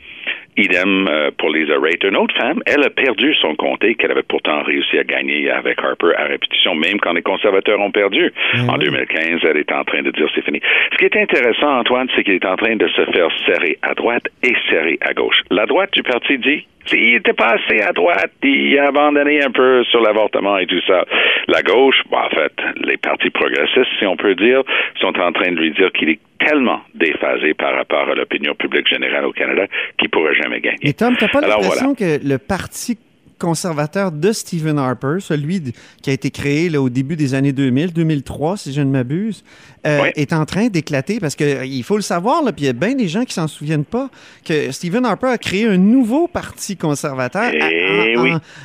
Idem 0.56 1.08
euh, 1.08 1.30
pour 1.36 1.50
Lisa 1.50 1.74
Raitt, 1.80 2.02
une 2.04 2.16
autre 2.16 2.34
femme, 2.36 2.62
elle 2.66 2.84
a 2.84 2.90
perdu 2.90 3.34
son 3.34 3.56
comté 3.56 3.96
qu'elle 3.96 4.12
avait 4.12 4.22
pourtant 4.22 4.62
réussi 4.62 4.98
à 4.98 5.04
gagner 5.04 5.50
avec 5.50 5.78
Harper 5.82 6.14
à 6.16 6.24
répétition, 6.24 6.76
même 6.76 7.00
quand 7.00 7.12
les 7.12 7.22
conservateurs 7.22 7.80
ont 7.80 7.90
perdu. 7.90 8.32
Ah 8.54 8.74
en 8.74 8.78
2015, 8.78 9.40
elle 9.42 9.56
est 9.56 9.72
en 9.72 9.82
train 9.84 10.02
de 10.02 10.12
dire 10.12 10.28
c'est 10.34 10.44
fini. 10.44 10.60
Ce 10.92 10.96
qui 10.98 11.06
est 11.06 11.16
intéressant, 11.16 11.78
Antoine, 11.78 12.08
c'est 12.14 12.22
qu'il 12.22 12.34
est 12.34 12.46
en 12.46 12.56
train 12.56 12.76
de 12.76 12.86
se 12.86 13.04
faire 13.06 13.28
serrer 13.46 13.78
à 13.82 13.94
droite 13.94 14.28
et 14.44 14.54
serrer 14.70 14.98
à 15.00 15.12
gauche. 15.12 15.40
La 15.50 15.66
droite 15.66 15.92
du 15.92 16.04
parti 16.04 16.38
dit 16.38 16.66
il 16.92 17.16
était 17.16 17.32
pas 17.32 17.56
assez 17.56 17.80
à 17.80 17.92
droite, 17.92 18.32
il 18.42 18.78
a 18.78 18.88
abandonné 18.88 19.42
un 19.42 19.50
peu 19.50 19.84
sur 19.84 20.00
l'avortement 20.00 20.58
et 20.58 20.66
tout 20.66 20.80
ça. 20.86 21.04
La 21.48 21.62
gauche, 21.62 21.96
en 22.10 22.28
fait, 22.30 22.52
les 22.84 22.96
partis 22.96 23.30
progressistes, 23.30 23.90
si 23.98 24.06
on 24.06 24.16
peut 24.16 24.34
dire, 24.34 24.62
sont 25.00 25.18
en 25.18 25.32
train 25.32 25.52
de 25.52 25.56
lui 25.56 25.72
dire 25.72 25.90
qu'il 25.92 26.10
est 26.10 26.20
tellement 26.38 26.80
déphasé 26.94 27.54
par 27.54 27.74
rapport 27.74 28.08
à 28.08 28.14
l'opinion 28.14 28.54
publique 28.54 28.88
générale 28.88 29.24
au 29.24 29.32
Canada 29.32 29.66
qu'il 29.98 30.10
pourrait 30.10 30.34
jamais 30.34 30.60
gagner. 30.60 30.78
Et 30.82 30.92
Tom, 30.92 31.16
t'as 31.18 31.28
pas 31.28 31.40
l'impression 31.40 31.94
que 31.94 32.26
le 32.26 32.38
parti 32.38 32.98
conservateur 33.38 34.12
de 34.12 34.32
Stephen 34.32 34.78
Harper, 34.78 35.16
celui 35.20 35.60
qui 36.02 36.10
a 36.10 36.12
été 36.12 36.30
créé 36.30 36.68
là, 36.68 36.80
au 36.80 36.88
début 36.88 37.16
des 37.16 37.34
années 37.34 37.52
2000, 37.52 37.92
2003 37.92 38.56
si 38.56 38.72
je 38.72 38.80
ne 38.80 38.90
m'abuse, 38.90 39.44
euh, 39.86 40.10
est 40.16 40.32
en 40.32 40.46
train 40.46 40.68
d'éclater 40.68 41.20
parce 41.20 41.34
qu'il 41.34 41.46
euh, 41.46 41.82
faut 41.82 41.96
le 41.96 42.02
savoir, 42.02 42.42
puis 42.44 42.54
il 42.58 42.64
y 42.64 42.68
a 42.68 42.72
bien 42.72 42.94
des 42.94 43.06
gens 43.06 43.24
qui 43.24 43.34
s'en 43.34 43.46
souviennent 43.46 43.84
pas, 43.84 44.08
que 44.42 44.72
Stephen 44.72 45.04
Harper 45.04 45.26
a 45.26 45.38
créé 45.38 45.66
un 45.66 45.76
nouveau 45.76 46.26
parti 46.26 46.76
conservateur 46.76 47.50
eh 47.52 48.16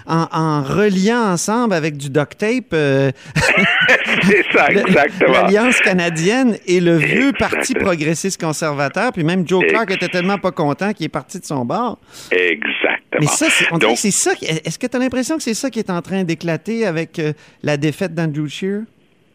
en, 0.08 0.64
reliant 0.64 1.32
ensemble 1.32 1.74
avec 1.74 1.98
du 1.98 2.10
duct 2.10 2.38
tape 2.38 2.74
euh, 2.74 3.12
C'est 4.24 4.46
ça, 4.54 4.70
exactement. 4.72 5.32
l'Alliance 5.34 5.80
canadienne 5.82 6.58
et 6.66 6.80
le 6.80 6.96
vieux 6.96 7.34
parti 7.38 7.74
progressiste 7.74 8.40
conservateur, 8.40 9.12
puis 9.12 9.24
même 9.24 9.48
Joe 9.48 9.66
Clark 9.68 9.92
était 9.92 10.08
tellement 10.08 10.38
pas 10.38 10.52
content 10.52 10.94
qu'il 10.94 11.06
est 11.06 11.10
parti 11.10 11.40
de 11.40 11.46
son 11.46 11.66
bord. 11.66 12.00
Exactement. 12.32 13.20
Mais 13.20 13.28
ça, 13.28 13.48
c'est 13.96 14.12
ça. 14.12 14.32
Est-ce 14.42 14.80
que 14.80 14.88
tu 14.88 14.96
as 14.96 15.00
l'impression 15.00 15.36
que 15.36 15.44
c'est 15.44 15.54
ça 15.54 15.70
qui 15.70 15.80
est 15.80 15.90
en 15.90 16.02
train 16.02 16.24
d'éclater 16.24 16.86
avec 16.86 17.22
la 17.64 17.76
défaite 17.76 18.14
d'Andrew 18.16 18.48
Scheer? 18.48 18.84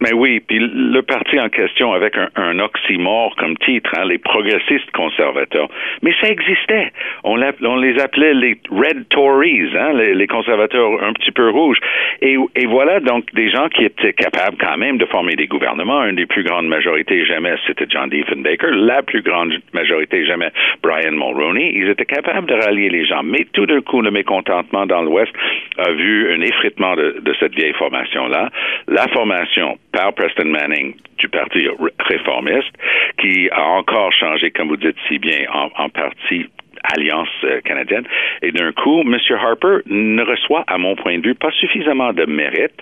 Mais 0.05 0.13
oui, 0.13 0.41
puis 0.41 0.59
le 0.59 1.01
parti 1.01 1.41
en 1.41 1.49
question 1.49 1.95
avec 1.95 2.19
un, 2.19 2.29
un 2.37 2.59
oxymore 2.59 3.35
comme 3.37 3.57
titre, 3.57 3.91
hein, 3.97 4.05
les 4.05 4.19
progressistes 4.19 4.91
conservateurs. 4.93 5.69
Mais 6.03 6.13
ça 6.21 6.29
existait. 6.29 6.93
On, 7.23 7.41
on 7.41 7.77
les 7.77 7.99
appelait 7.99 8.35
les 8.35 8.59
Red 8.71 9.09
Tories, 9.09 9.71
hein, 9.75 9.95
les, 9.95 10.15
les, 10.15 10.27
conservateurs 10.27 11.03
un 11.03 11.15
petit 11.15 11.31
peu 11.31 11.49
rouges. 11.49 11.79
Et, 12.21 12.37
et, 12.55 12.67
voilà 12.67 13.01
donc 13.01 13.33
des 13.33 13.49
gens 13.49 13.71
qui 13.71 13.83
étaient 13.87 14.13
capables 14.13 14.59
quand 14.61 14.77
même 14.77 14.99
de 14.99 15.07
former 15.07 15.37
des 15.37 15.47
gouvernements. 15.47 16.05
Une 16.05 16.17
des 16.17 16.27
plus 16.27 16.43
grandes 16.43 16.69
majorités 16.69 17.25
jamais, 17.25 17.55
c'était 17.67 17.87
John 17.89 18.11
Diefenbaker. 18.11 18.73
La 18.73 19.03
plus 19.03 19.23
grande 19.23 19.55
majorité 19.73 20.27
jamais, 20.27 20.51
Brian 20.83 21.13
Mulroney. 21.13 21.73
Ils 21.75 21.89
étaient 21.89 22.05
capables 22.05 22.47
de 22.47 22.55
rallier 22.57 22.91
les 22.91 23.07
gens. 23.07 23.23
Mais 23.23 23.47
tout 23.55 23.65
d'un 23.65 23.81
coup, 23.81 24.03
le 24.03 24.11
mécontentement 24.11 24.85
dans 24.85 25.01
l'Ouest 25.01 25.33
a 25.79 25.93
vu 25.93 26.31
un 26.31 26.43
effritement 26.43 26.95
de, 26.95 27.21
de 27.23 27.35
cette 27.41 27.55
vieille 27.55 27.73
formation-là. 27.73 28.51
La 28.87 29.09
formation 29.09 29.79
par 29.95 30.13
Preston 30.13 30.47
Manning 30.47 30.95
du 31.19 31.29
Parti 31.29 31.69
réformiste, 32.01 32.75
qui 33.19 33.49
a 33.51 33.63
encore 33.63 34.13
changé, 34.13 34.51
comme 34.51 34.69
vous 34.69 34.77
dites 34.77 34.97
si 35.09 35.19
bien, 35.19 35.47
en, 35.53 35.71
en 35.77 35.89
parti 35.89 36.47
alliance 36.97 37.29
euh, 37.45 37.61
canadienne. 37.63 38.05
Et 38.43 38.53
d'un 38.53 38.73
coup, 38.73 39.01
M. 39.01 39.17
Harper 39.31 39.79
ne 39.87 40.23
reçoit, 40.23 40.65
à 40.67 40.77
mon 40.77 40.97
point 40.97 41.19
de 41.19 41.29
vue, 41.29 41.35
pas 41.35 41.51
suffisamment 41.53 42.13
de 42.13 42.27
mérite 42.27 42.79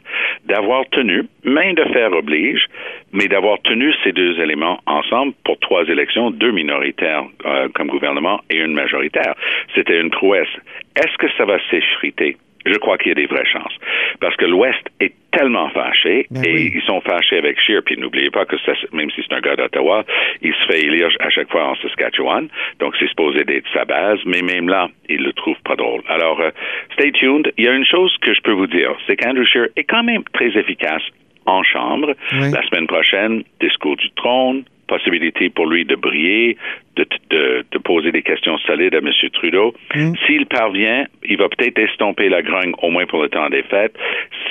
d'avoir 0.47 0.89
tenu, 0.91 1.25
main 1.45 1.73
de 1.75 1.85
fer 1.93 2.11
oblige, 2.13 2.67
mais 3.13 3.29
d'avoir 3.29 3.61
tenu 3.63 3.93
ces 4.03 4.13
deux 4.13 4.41
éléments 4.41 4.81
ensemble 4.87 5.35
pour 5.45 5.59
trois 5.61 5.85
élections, 5.85 6.31
deux 6.31 6.51
minoritaires 6.51 7.25
euh, 7.45 7.69
comme 7.75 7.89
gouvernement 7.89 8.41
et 8.51 8.57
une 8.57 8.75
majoritaire. 8.75 9.35
C'était 9.75 10.01
une 10.01 10.11
prouesse. 10.11 10.49
Est-ce 10.97 11.17
que 11.19 11.31
ça 11.37 11.45
va 11.45 11.59
s'effriter? 11.71 12.37
Je 12.65 12.75
crois 12.79 12.99
qu'il 12.99 13.09
y 13.09 13.13
a 13.13 13.15
des 13.15 13.27
vraies 13.27 13.47
chances. 13.47 13.75
Parce 14.21 14.37
que 14.37 14.45
l'Ouest 14.45 14.83
est 15.01 15.13
tellement 15.33 15.71
fâché 15.71 16.27
Ben 16.31 16.45
et 16.45 16.55
oui. 16.55 16.73
ils 16.75 16.83
sont 16.83 17.01
fâchés 17.01 17.39
avec 17.39 17.59
Scheer. 17.61 17.83
Puis 17.85 17.97
n'oubliez 17.97 18.31
pas 18.31 18.45
que 18.45 18.57
ça, 18.59 18.73
même 18.93 19.11
si 19.11 19.23
c'est 19.27 19.35
un 19.35 19.41
gars 19.41 19.57
d'Ottawa, 19.57 20.05
il 20.43 20.55
se 20.55 20.67
fait 20.67 20.81
élire 20.81 21.09
à 21.21 21.31
chaque 21.31 21.51
fois 21.51 21.69
en 21.69 21.75
Saskatchewan. 21.77 22.49
Donc 22.79 22.95
c'est 22.99 23.09
supposé 23.09 23.45
d'être 23.45 23.67
sa 23.73 23.85
base, 23.85 24.19
mais 24.27 24.43
même 24.43 24.69
là, 24.69 24.89
il 25.09 25.23
le 25.23 25.33
trouve 25.33 25.57
pas 25.65 25.77
drôle. 25.77 26.03
Alors, 26.09 26.41
euh, 26.41 26.51
stay 26.93 27.13
tuned. 27.13 27.53
Il 27.57 27.65
y 27.65 27.69
a 27.69 27.73
une 27.73 27.87
chose 27.87 28.17
que 28.21 28.35
je 28.35 28.41
peux 28.43 28.53
vous 28.53 28.67
dire, 28.67 28.91
c'est 29.07 29.17
qu'Andrew 29.17 29.45
Scheer 29.45 29.69
est 29.77 29.85
quand 29.85 30.05
même 30.05 30.23
très 30.33 30.57
efficace 30.59 31.03
en 31.47 31.63
chambre. 31.63 32.15
Oui. 32.33 32.51
La 32.53 32.63
semaine 32.69 32.87
prochaine, 32.87 33.43
discours 33.61 33.97
du 33.97 34.11
trône, 34.13 34.65
possibilité 34.87 35.49
pour 35.51 35.67
lui 35.67 35.85
de 35.85 35.95
briller, 35.97 36.57
de, 36.97 37.07
de, 37.31 37.65
de 37.71 37.79
poser 37.79 38.13
des 38.13 38.23
questions 38.23 38.59
solides 38.59 38.95
à 38.95 38.99
M. 38.99 39.11
Trudeau. 39.33 39.75
Mm. 39.95 40.13
S'il 40.27 40.47
parvient, 40.47 41.07
il 41.25 41.37
va 41.39 41.49
peut-être 41.49 41.79
estomper 41.79 42.29
la 42.29 42.43
grogne 42.43 42.73
au 42.83 42.91
moins 42.91 43.07
pour 43.07 43.23
le 43.23 43.29
temps 43.29 43.49
des 43.51 43.63
fêtes. 43.63 43.97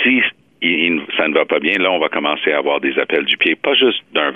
Si 0.03 0.21
il- 0.63 1.01
ça 1.17 1.27
ne 1.27 1.33
va 1.33 1.45
pas 1.45 1.59
bien, 1.59 1.73
là, 1.79 1.91
on 1.91 1.99
va 1.99 2.09
commencer 2.09 2.51
à 2.51 2.57
avoir 2.59 2.79
des 2.79 2.97
appels 2.99 3.25
du 3.25 3.37
pied, 3.37 3.55
pas 3.55 3.73
juste 3.73 4.03
d'un 4.13 4.31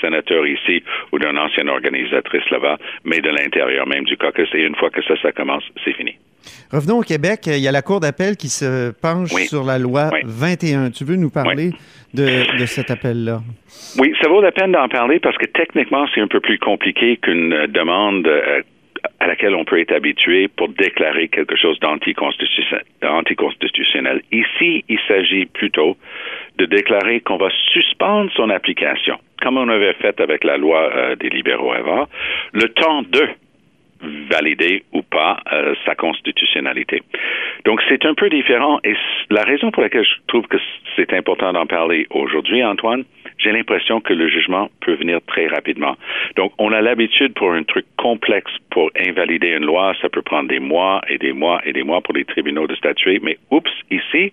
sénateur 0.00 0.46
ici 0.46 0.82
ou 1.12 1.18
d'une 1.18 1.38
ancienne 1.38 1.68
organisatrice 1.68 2.48
là-bas, 2.50 2.78
mais 3.04 3.20
de 3.20 3.30
l'intérieur 3.30 3.86
même 3.86 4.04
du 4.04 4.16
caucus. 4.16 4.48
Et 4.54 4.62
une 4.64 4.74
fois 4.76 4.90
que 4.90 5.02
ça, 5.02 5.14
ça 5.22 5.32
commence, 5.32 5.64
c'est 5.84 5.94
fini. 5.94 6.16
Revenons 6.72 6.98
au 6.98 7.02
Québec. 7.02 7.40
Il 7.46 7.58
y 7.58 7.68
a 7.68 7.72
la 7.72 7.82
Cour 7.82 8.00
d'appel 8.00 8.36
qui 8.36 8.48
se 8.48 8.90
penche 8.92 9.30
Oui. 9.34 9.46
sur 9.46 9.64
la 9.64 9.78
loi 9.78 10.10
Oui. 10.12 10.20
21. 10.24 10.90
Tu 10.90 11.04
veux 11.04 11.16
nous 11.16 11.30
parler 11.30 11.70
de, 12.14 12.58
de 12.58 12.66
cet 12.66 12.90
appel-là? 12.90 13.40
Oui, 13.98 14.14
ça 14.22 14.28
vaut 14.28 14.40
la 14.40 14.52
peine 14.52 14.72
d'en 14.72 14.88
parler 14.88 15.20
parce 15.20 15.36
que 15.38 15.46
techniquement, 15.46 16.06
c'est 16.14 16.20
un 16.20 16.28
peu 16.28 16.40
plus 16.40 16.58
compliqué 16.58 17.16
qu'une 17.18 17.52
euh, 17.52 17.66
demande 17.66 18.26
euh, 18.26 18.62
à 19.18 19.26
laquelle 19.26 19.54
on 19.54 19.64
peut 19.64 19.80
être 19.80 19.92
habitué 19.92 20.48
pour 20.48 20.68
déclarer 20.68 21.28
quelque 21.28 21.56
chose 21.56 21.78
d'anticonstitutionnel. 21.80 22.84
d'anticonstitutionnel. 23.00 24.22
Ici, 24.30 24.84
il 24.88 24.98
s'agit 25.08 25.46
plutôt 25.46 25.96
de 26.58 26.66
déclarer 26.66 27.20
qu'on 27.20 27.36
va 27.36 27.48
suspendre 27.72 28.30
son 28.36 28.48
application, 28.50 29.18
comme 29.42 29.56
on 29.58 29.68
avait 29.68 29.94
fait 29.94 30.20
avec 30.20 30.44
la 30.44 30.56
loi 30.56 30.90
euh, 30.94 31.16
des 31.16 31.30
libéraux 31.30 31.72
avant, 31.72 32.06
le 32.52 32.68
temps 32.68 33.02
de 33.02 33.26
valider 34.02 34.82
ou 34.92 35.02
pas 35.02 35.38
euh, 35.52 35.74
sa 35.84 35.94
constitutionnalité. 35.94 37.02
Donc 37.64 37.80
c'est 37.88 38.04
un 38.04 38.14
peu 38.14 38.28
différent 38.28 38.80
et 38.84 38.94
la 39.30 39.42
raison 39.42 39.70
pour 39.70 39.82
laquelle 39.82 40.04
je 40.04 40.20
trouve 40.26 40.46
que 40.46 40.58
c'est 40.96 41.12
important 41.12 41.52
d'en 41.52 41.66
parler 41.66 42.06
aujourd'hui, 42.10 42.64
Antoine, 42.64 43.04
j'ai 43.38 43.52
l'impression 43.52 44.00
que 44.00 44.12
le 44.12 44.28
jugement 44.28 44.70
peut 44.80 44.94
venir 44.94 45.20
très 45.26 45.46
rapidement. 45.46 45.96
Donc 46.36 46.52
on 46.58 46.72
a 46.72 46.80
l'habitude 46.80 47.34
pour 47.34 47.52
un 47.52 47.62
truc 47.62 47.86
complexe 47.96 48.52
pour 48.70 48.90
invalider 48.98 49.48
une 49.48 49.64
loi, 49.64 49.94
ça 50.00 50.08
peut 50.08 50.22
prendre 50.22 50.48
des 50.48 50.60
mois 50.60 51.00
et 51.08 51.18
des 51.18 51.32
mois 51.32 51.60
et 51.64 51.72
des 51.72 51.82
mois 51.82 52.00
pour 52.00 52.14
les 52.14 52.24
tribunaux 52.24 52.66
de 52.66 52.74
statuer, 52.74 53.20
mais 53.22 53.38
oups, 53.50 53.70
ici, 53.90 54.32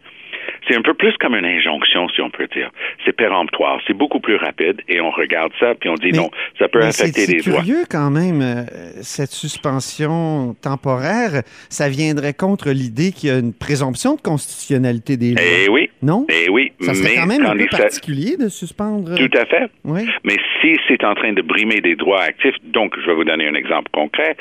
c'est 0.69 0.75
un 0.77 0.81
peu 0.81 0.93
plus 0.93 1.13
comme 1.19 1.35
une 1.35 1.45
injonction, 1.45 2.07
si 2.09 2.21
on 2.21 2.29
peut 2.29 2.47
dire. 2.47 2.69
C'est 3.05 3.11
péremptoire, 3.15 3.81
c'est 3.87 3.93
beaucoup 3.93 4.19
plus 4.19 4.35
rapide 4.35 4.81
et 4.87 5.01
on 5.01 5.09
regarde 5.09 5.51
ça 5.59 5.73
puis 5.75 5.89
on 5.89 5.95
dit 5.95 6.11
Mais- 6.11 6.17
non, 6.19 6.29
ça 6.59 6.67
peut 6.67 6.79
c'est 6.91 7.03
affecter 7.03 7.21
c'est 7.21 7.31
les 7.33 7.41
droits. 7.41 7.61
curieux 7.63 7.83
quand 7.89 8.11
même, 8.11 8.41
euh, 8.41 8.63
cette 9.01 9.31
suspension 9.31 10.55
temporaire. 10.61 11.41
Ça 11.69 11.89
viendrait 11.89 12.33
contre 12.33 12.69
l'idée 12.69 13.11
qu'il 13.11 13.29
y 13.29 13.31
a 13.31 13.39
une 13.39 13.53
présomption 13.53 14.15
de 14.15 14.21
constitutionnalité 14.21 15.17
des 15.17 15.31
lois. 15.31 15.41
Eh 15.65 15.69
oui. 15.69 15.89
Non? 16.01 16.25
Eh 16.29 16.49
oui, 16.49 16.71
Ça 16.79 16.93
serait 16.93 17.09
mais 17.09 17.15
quand 17.15 17.25
même 17.27 17.45
un 17.45 17.57
peu 17.57 17.65
particulier 17.67 18.37
de 18.37 18.47
suspendre. 18.47 19.15
Tout 19.15 19.37
à 19.37 19.45
fait. 19.45 19.69
Oui. 19.83 20.07
Mais 20.23 20.37
si 20.61 20.75
c'est 20.87 21.03
en 21.03 21.15
train 21.15 21.33
de 21.33 21.41
brimer 21.41 21.81
des 21.81 21.95
droits 21.95 22.21
actifs, 22.21 22.55
donc 22.63 22.95
je 23.01 23.05
vais 23.05 23.13
vous 23.15 23.23
donner 23.25 23.47
un 23.47 23.55
exemple 23.55 23.89
concret. 23.91 24.35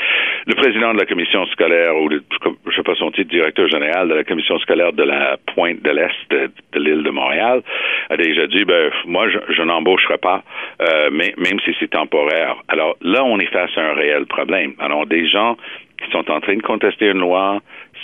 Le 0.47 0.55
président 0.55 0.93
de 0.95 0.99
la 0.99 1.07
commission 1.07 1.47
scolaire, 1.47 1.97
ou 1.97 2.09
le, 2.09 2.23
je 2.43 2.71
ne 2.71 2.75
sais 2.77 2.83
pas 2.83 2.95
son 2.95 3.11
titre, 3.11 3.31
directeur 3.31 3.69
général 3.69 4.09
de 4.09 4.15
la 4.15 4.25
commission 4.25 4.59
scolaire 4.61 4.93
de 4.93 5.03
la 5.03 5.37
pointe 5.55 5.83
de 5.83 5.91
l'Est 5.91 6.18
de, 6.31 6.51
l'île 6.75 7.03
de 7.03 7.11
Montréal, 7.11 7.63
a 8.11 8.17
déjà 8.17 8.47
dit, 8.47 8.65
ben, 8.65 8.91
moi, 9.07 9.29
je, 9.29 9.63
n'embaucherai 9.63 10.19
pas, 10.19 10.43
euh, 10.81 11.11
même 11.11 11.61
si 11.65 11.75
c'est 11.79 11.91
temporaire. 11.91 12.57
Alors 12.69 12.97
là, 13.03 13.25
on 13.25 13.39
est 13.39 13.53
face 13.53 13.71
à 13.77 13.83
un 13.83 13.95
réel 13.95 14.27
problème. 14.27 14.75
Alors, 14.79 15.07
des 15.07 15.29
gens 15.29 15.57
qui 16.03 16.11
sont 16.11 16.31
en 16.31 16.41
train 16.41 16.57
de 16.57 16.63
contester 16.63 17.07
une 17.07 17.19
loi, 17.19 17.61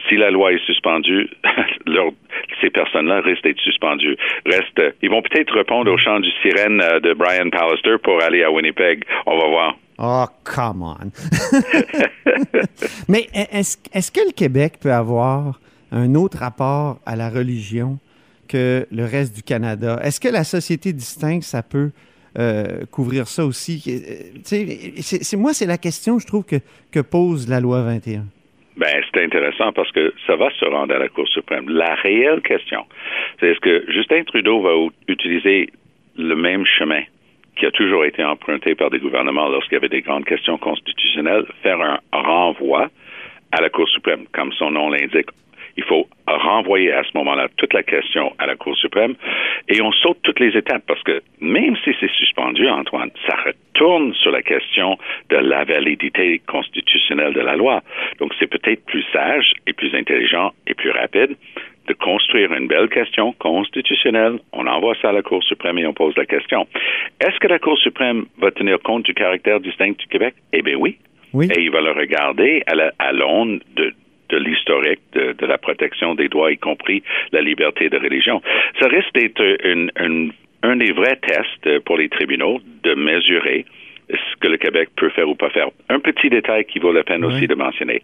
si 0.09 0.17
la 0.17 0.31
loi 0.31 0.53
est 0.53 0.65
suspendue, 0.65 1.31
ces 2.61 2.71
personnes-là 2.71 3.21
risquent 3.21 3.45
d'être 3.45 3.61
suspendues. 3.61 4.17
Restent, 4.47 4.97
ils 5.03 5.11
vont 5.11 5.23
peut-être 5.23 5.55
répondre 5.55 5.91
au 5.91 5.97
chant 5.97 6.21
du 6.21 6.31
sirène 6.43 6.81
euh, 6.81 7.01
de 7.01 7.13
Brian 7.15 7.51
Pallister 7.51 7.97
pour 8.03 8.23
aller 8.23 8.43
à 8.43 8.51
Winnipeg. 8.51 9.05
On 9.27 9.39
va 9.39 9.47
voir. 9.49 9.77
Oh, 9.99 10.25
come 10.45 10.83
on. 10.83 10.97
Mais 13.09 13.27
est-ce 13.33 14.11
que 14.11 14.27
le 14.27 14.33
Québec 14.33 14.75
peut 14.83 14.93
avoir 14.93 15.61
un 15.93 16.15
autre 16.17 16.39
rapport 16.39 16.99
à 17.07 17.15
la 17.15 17.31
religion? 17.31 17.99
Que 18.47 18.87
le 18.91 19.05
reste 19.05 19.35
du 19.35 19.43
Canada? 19.43 19.99
Est-ce 20.03 20.21
que 20.21 20.29
la 20.29 20.45
société 20.45 20.93
distincte, 20.93 21.45
ça 21.45 21.63
peut 21.63 21.91
euh, 22.39 22.85
couvrir 22.91 23.27
ça 23.29 23.45
aussi? 23.45 23.83
Euh, 23.89 24.41
c'est- 24.45 25.37
moi, 25.37 25.53
c'est 25.55 25.67
la 25.67 25.79
question, 25.79 26.19
je 26.19 26.27
trouve, 26.27 26.45
que, 26.45 27.01
pose 27.01 27.49
la 27.49 27.61
loi 27.61 27.83
21. 27.83 28.25
Ben, 28.77 28.93
c'est 29.13 29.23
intéressant 29.23 29.73
parce 29.73 29.91
que 29.93 30.13
ça 30.27 30.35
va 30.35 30.51
se 30.51 30.65
rendre 30.65 30.93
à 30.95 30.99
la 30.99 31.09
Cour 31.09 31.29
suprême. 31.29 31.69
La 31.69 31.95
réelle 31.95 32.41
question, 32.43 32.85
c'est 33.39 33.51
est-ce 33.51 33.61
que 33.61 33.85
Justin 33.93 34.25
Trudeau 34.25 34.61
va 34.63 34.73
utiliser 35.07 35.71
le 36.17 36.35
même 36.35 36.65
chemin 36.79 37.03
qui 37.57 37.67
a 37.67 37.71
toujours 37.71 38.05
été 38.05 38.25
emprunté 38.25 38.75
par 38.75 38.91
des 38.91 38.99
gouvernements 38.99 39.49
lorsqu'il 39.49 39.75
y 39.75 39.77
avait 39.77 39.89
des 39.89 40.03
grandes 40.03 40.25
questions 40.25 40.59
constitutionnelles, 40.59 41.45
faire 41.63 41.81
un 41.81 42.01
renvoi 42.13 42.91
à 43.53 43.61
la 43.61 43.71
Cour 43.71 43.89
suprême, 43.89 44.25
comme 44.33 44.53
son 44.55 44.73
nom 44.73 44.91
l'indique. 44.91 45.29
Il 45.77 45.83
faut 45.85 46.07
renvoyer 46.27 46.93
à 46.93 47.03
ce 47.05 47.11
moment-là 47.17 47.49
toute 47.57 47.73
la 47.75 47.83
question 47.83 48.33
à 48.39 48.47
la 48.47 48.57
Cour 48.57 48.77
suprême 48.77 49.15
et 49.69 49.81
on 49.83 49.93
saute 49.93 50.19
toutes 50.23 50.41
les 50.41 50.57
étapes 50.57 50.85
parce 50.87 51.03
que 51.03 51.21
même 51.41 51.77
si 51.85 51.91
c'est 52.01 52.11
suspendu, 52.13 52.69
Antoine, 52.69 53.11
ça 53.27 53.37
retourne 53.45 54.15
sur 54.15 54.31
la 54.31 54.43
question 54.43 54.97
de 55.31 55.37
la 55.37 55.65
validité 55.65 56.41
constitutionnelle 56.47 57.33
de 57.35 57.41
la 57.41 57.57
loi. 57.57 57.83
Donc 58.19 58.33
c'est 58.39 58.47
peut-être 58.47 58.85
plus 58.87 59.05
sage 59.13 59.53
et 59.67 59.73
plus 59.73 59.95
intelligent 59.95 60.53
et 60.67 60.75
plus 60.75 60.91
rapide 60.91 61.37
de 61.89 61.93
construire 61.95 62.53
une 62.55 62.67
belle 62.67 62.89
question 62.89 63.33
constitutionnelle. 63.33 64.39
On 64.53 64.67
envoie 64.67 64.95
ça 65.03 65.11
à 65.11 65.13
la 65.13 65.23
Cour 65.23 65.43
suprême 65.45 65.77
et 65.79 65.87
on 65.87 65.93
pose 65.93 66.17
la 66.17 66.25
question. 66.25 66.67
Est-ce 67.21 67.39
que 67.41 67.49
la 67.49 67.59
Cour 67.59 67.77
suprême 67.79 68.25
va 68.39 68.51
tenir 68.51 68.79
compte 68.81 69.05
du 69.05 69.13
caractère 69.13 69.61
distinct 69.61 69.99
du 69.99 70.07
Québec? 70.07 70.35
Eh 70.53 70.63
bien 70.63 70.77
oui. 70.77 70.97
Oui. 71.35 71.49
Et 71.55 71.61
il 71.63 71.71
va 71.71 71.81
le 71.81 71.91
regarder 71.91 72.63
à 72.67 72.75
la- 72.77 72.93
l'aune 73.13 73.61
de, 73.77 73.93
de 74.31 74.37
l'historique 74.39 75.01
de, 75.13 75.33
de 75.33 75.47
la 75.47 75.59
protection 75.59 76.15
des 76.15 76.29
droits, 76.29 76.51
y 76.53 76.59
compris 76.59 77.03
la 77.33 77.41
liberté 77.41 77.89
de 77.89 77.99
religion. 77.99 78.41
Ça 78.81 78.89
risque 78.89 79.13
d'être 79.15 79.43
une- 79.65 79.91
une- 80.01 80.33
un 80.63 80.77
des 80.77 80.93
vrais 80.93 81.17
tests 81.17 81.79
pour 81.81 81.99
les 81.99 82.09
tribunaux 82.09 82.61
de 82.83 82.95
mesurer 82.95 83.67
ce 84.09 84.37
que 84.41 84.49
le 84.49 84.57
Québec 84.57 84.89
peut 84.97 85.11
faire 85.11 85.29
ou 85.29 85.35
pas 85.35 85.51
faire. 85.51 85.69
Un 85.89 85.99
petit 86.01 86.31
détail 86.31 86.65
qui 86.65 86.79
vaut 86.79 86.93
la 86.93 87.05
peine 87.05 87.25
Oui. 87.25 87.35
aussi 87.35 87.47
de 87.47 87.55
mentionner. 87.55 88.03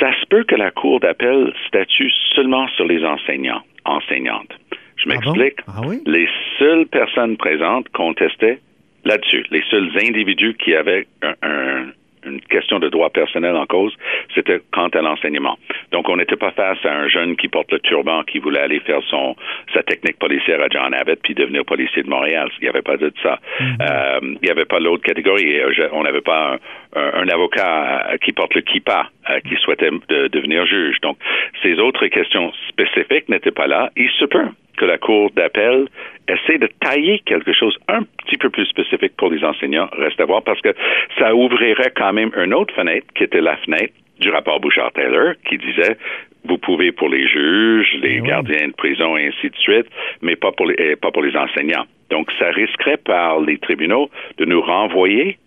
Ça 0.00 0.12
se 0.20 0.26
peut 0.26 0.44
que 0.44 0.54
la 0.54 0.70
Cour 0.70 1.00
d'appel 1.00 1.52
statue 1.66 2.10
seulement 2.34 2.68
sur 2.68 2.86
les 2.86 3.04
enseignants, 3.04 3.62
enseignantes. 3.84 4.52
Je 4.96 5.04
Ah 5.10 5.14
bon? 5.24 5.32
m'explique. 5.32 5.60
Ah 5.66 5.80
oui? 5.86 6.00
Les 6.06 6.28
seules 6.58 6.86
personnes 6.86 7.36
présentes 7.36 7.88
contestaient 7.90 8.58
là-dessus. 9.04 9.44
Les 9.50 9.62
seuls 9.70 9.90
individus 10.00 10.54
qui 10.54 10.74
avaient 10.74 11.06
un, 11.22 11.34
un- 11.42 11.86
une 12.24 12.40
question 12.40 12.78
de 12.78 12.88
droit 12.88 13.10
personnel 13.10 13.56
en 13.56 13.66
cause, 13.66 13.94
c'était 14.34 14.60
quant 14.72 14.88
à 14.88 15.00
l'enseignement. 15.02 15.58
Donc, 15.90 16.08
on 16.08 16.16
n'était 16.16 16.36
pas 16.36 16.50
face 16.52 16.78
à 16.84 16.92
un 16.92 17.08
jeune 17.08 17.36
qui 17.36 17.48
porte 17.48 17.70
le 17.72 17.80
turban, 17.80 18.22
qui 18.24 18.38
voulait 18.38 18.60
aller 18.60 18.80
faire 18.80 19.00
son 19.08 19.36
sa 19.74 19.82
technique 19.82 20.18
policière 20.18 20.60
à 20.62 20.68
John 20.70 20.94
Abbott 20.94 21.18
puis 21.22 21.34
devenir 21.34 21.64
policier 21.64 22.02
de 22.02 22.08
Montréal. 22.08 22.48
Il 22.60 22.64
n'y 22.64 22.68
avait 22.68 22.82
pas 22.82 22.96
de 22.96 23.12
ça. 23.22 23.38
Euh, 23.60 24.20
il 24.22 24.38
n'y 24.42 24.50
avait 24.50 24.64
pas 24.64 24.78
l'autre 24.78 25.02
catégorie. 25.02 25.58
Euh, 25.60 25.88
on 25.92 26.02
n'avait 26.02 26.20
pas 26.20 26.58
un, 26.94 27.00
un- 27.00 27.22
un 27.22 27.28
avocat 27.28 28.10
euh, 28.12 28.16
qui 28.18 28.32
porte 28.32 28.54
le 28.54 28.60
kippa 28.62 29.08
euh, 29.30 29.40
qui 29.40 29.56
souhaitait 29.56 29.90
de- 30.08 30.28
devenir 30.28 30.66
juge. 30.66 31.00
Donc, 31.02 31.16
ces 31.62 31.78
autres 31.78 32.06
questions 32.08 32.52
spécifiques 32.68 33.28
n'étaient 33.28 33.50
pas 33.50 33.66
là. 33.66 33.90
Il 33.96 34.10
se 34.10 34.24
peut 34.24 34.46
que 34.82 34.86
la 34.86 34.98
Cour 34.98 35.30
d'appel 35.36 35.86
essaie 36.26 36.58
de 36.58 36.68
tailler 36.80 37.20
quelque 37.24 37.52
chose 37.52 37.78
un 37.86 38.02
petit 38.02 38.36
peu 38.36 38.50
plus 38.50 38.66
spécifique 38.66 39.16
pour 39.16 39.30
les 39.30 39.44
enseignants, 39.44 39.88
reste 39.92 40.20
à 40.20 40.24
voir, 40.24 40.42
parce 40.42 40.60
que 40.60 40.74
ça 41.18 41.36
ouvrirait 41.36 41.92
quand 41.94 42.12
même 42.12 42.32
une 42.36 42.52
autre 42.52 42.74
fenêtre, 42.74 43.06
qui 43.14 43.22
était 43.22 43.40
la 43.40 43.56
fenêtre 43.58 43.94
du 44.18 44.28
rapport 44.30 44.58
Bouchard-Taylor, 44.58 45.34
qui 45.48 45.58
disait 45.58 45.96
vous 46.44 46.58
pouvez 46.58 46.90
pour 46.90 47.08
les 47.08 47.28
juges, 47.28 47.94
les 48.02 48.20
gardiens 48.20 48.66
de 48.66 48.72
prison 48.72 49.16
et 49.16 49.28
ainsi 49.28 49.50
de 49.50 49.56
suite, 49.56 49.86
mais 50.20 50.34
pas 50.34 50.50
pour 50.50 50.66
les, 50.66 50.74
eh, 50.78 50.96
pas 50.96 51.12
pour 51.12 51.22
les 51.22 51.36
enseignants. 51.36 51.84
Donc, 52.10 52.32
ça 52.40 52.50
risquerait 52.50 52.96
par 52.96 53.40
les 53.40 53.58
tribunaux 53.58 54.10
de 54.38 54.44
nous 54.44 54.60
renvoyer 54.60 55.38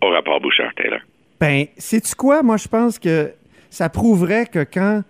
au 0.00 0.10
rapport 0.10 0.40
Bouchard-Taylor. 0.40 1.00
Ben, 1.40 1.64
sais-tu 1.76 2.14
quoi? 2.14 2.44
Moi, 2.44 2.56
je 2.56 2.68
pense 2.68 3.00
que 3.00 3.32
ça 3.70 3.88
prouverait 3.88 4.46
que 4.46 4.62
quand 4.62 5.02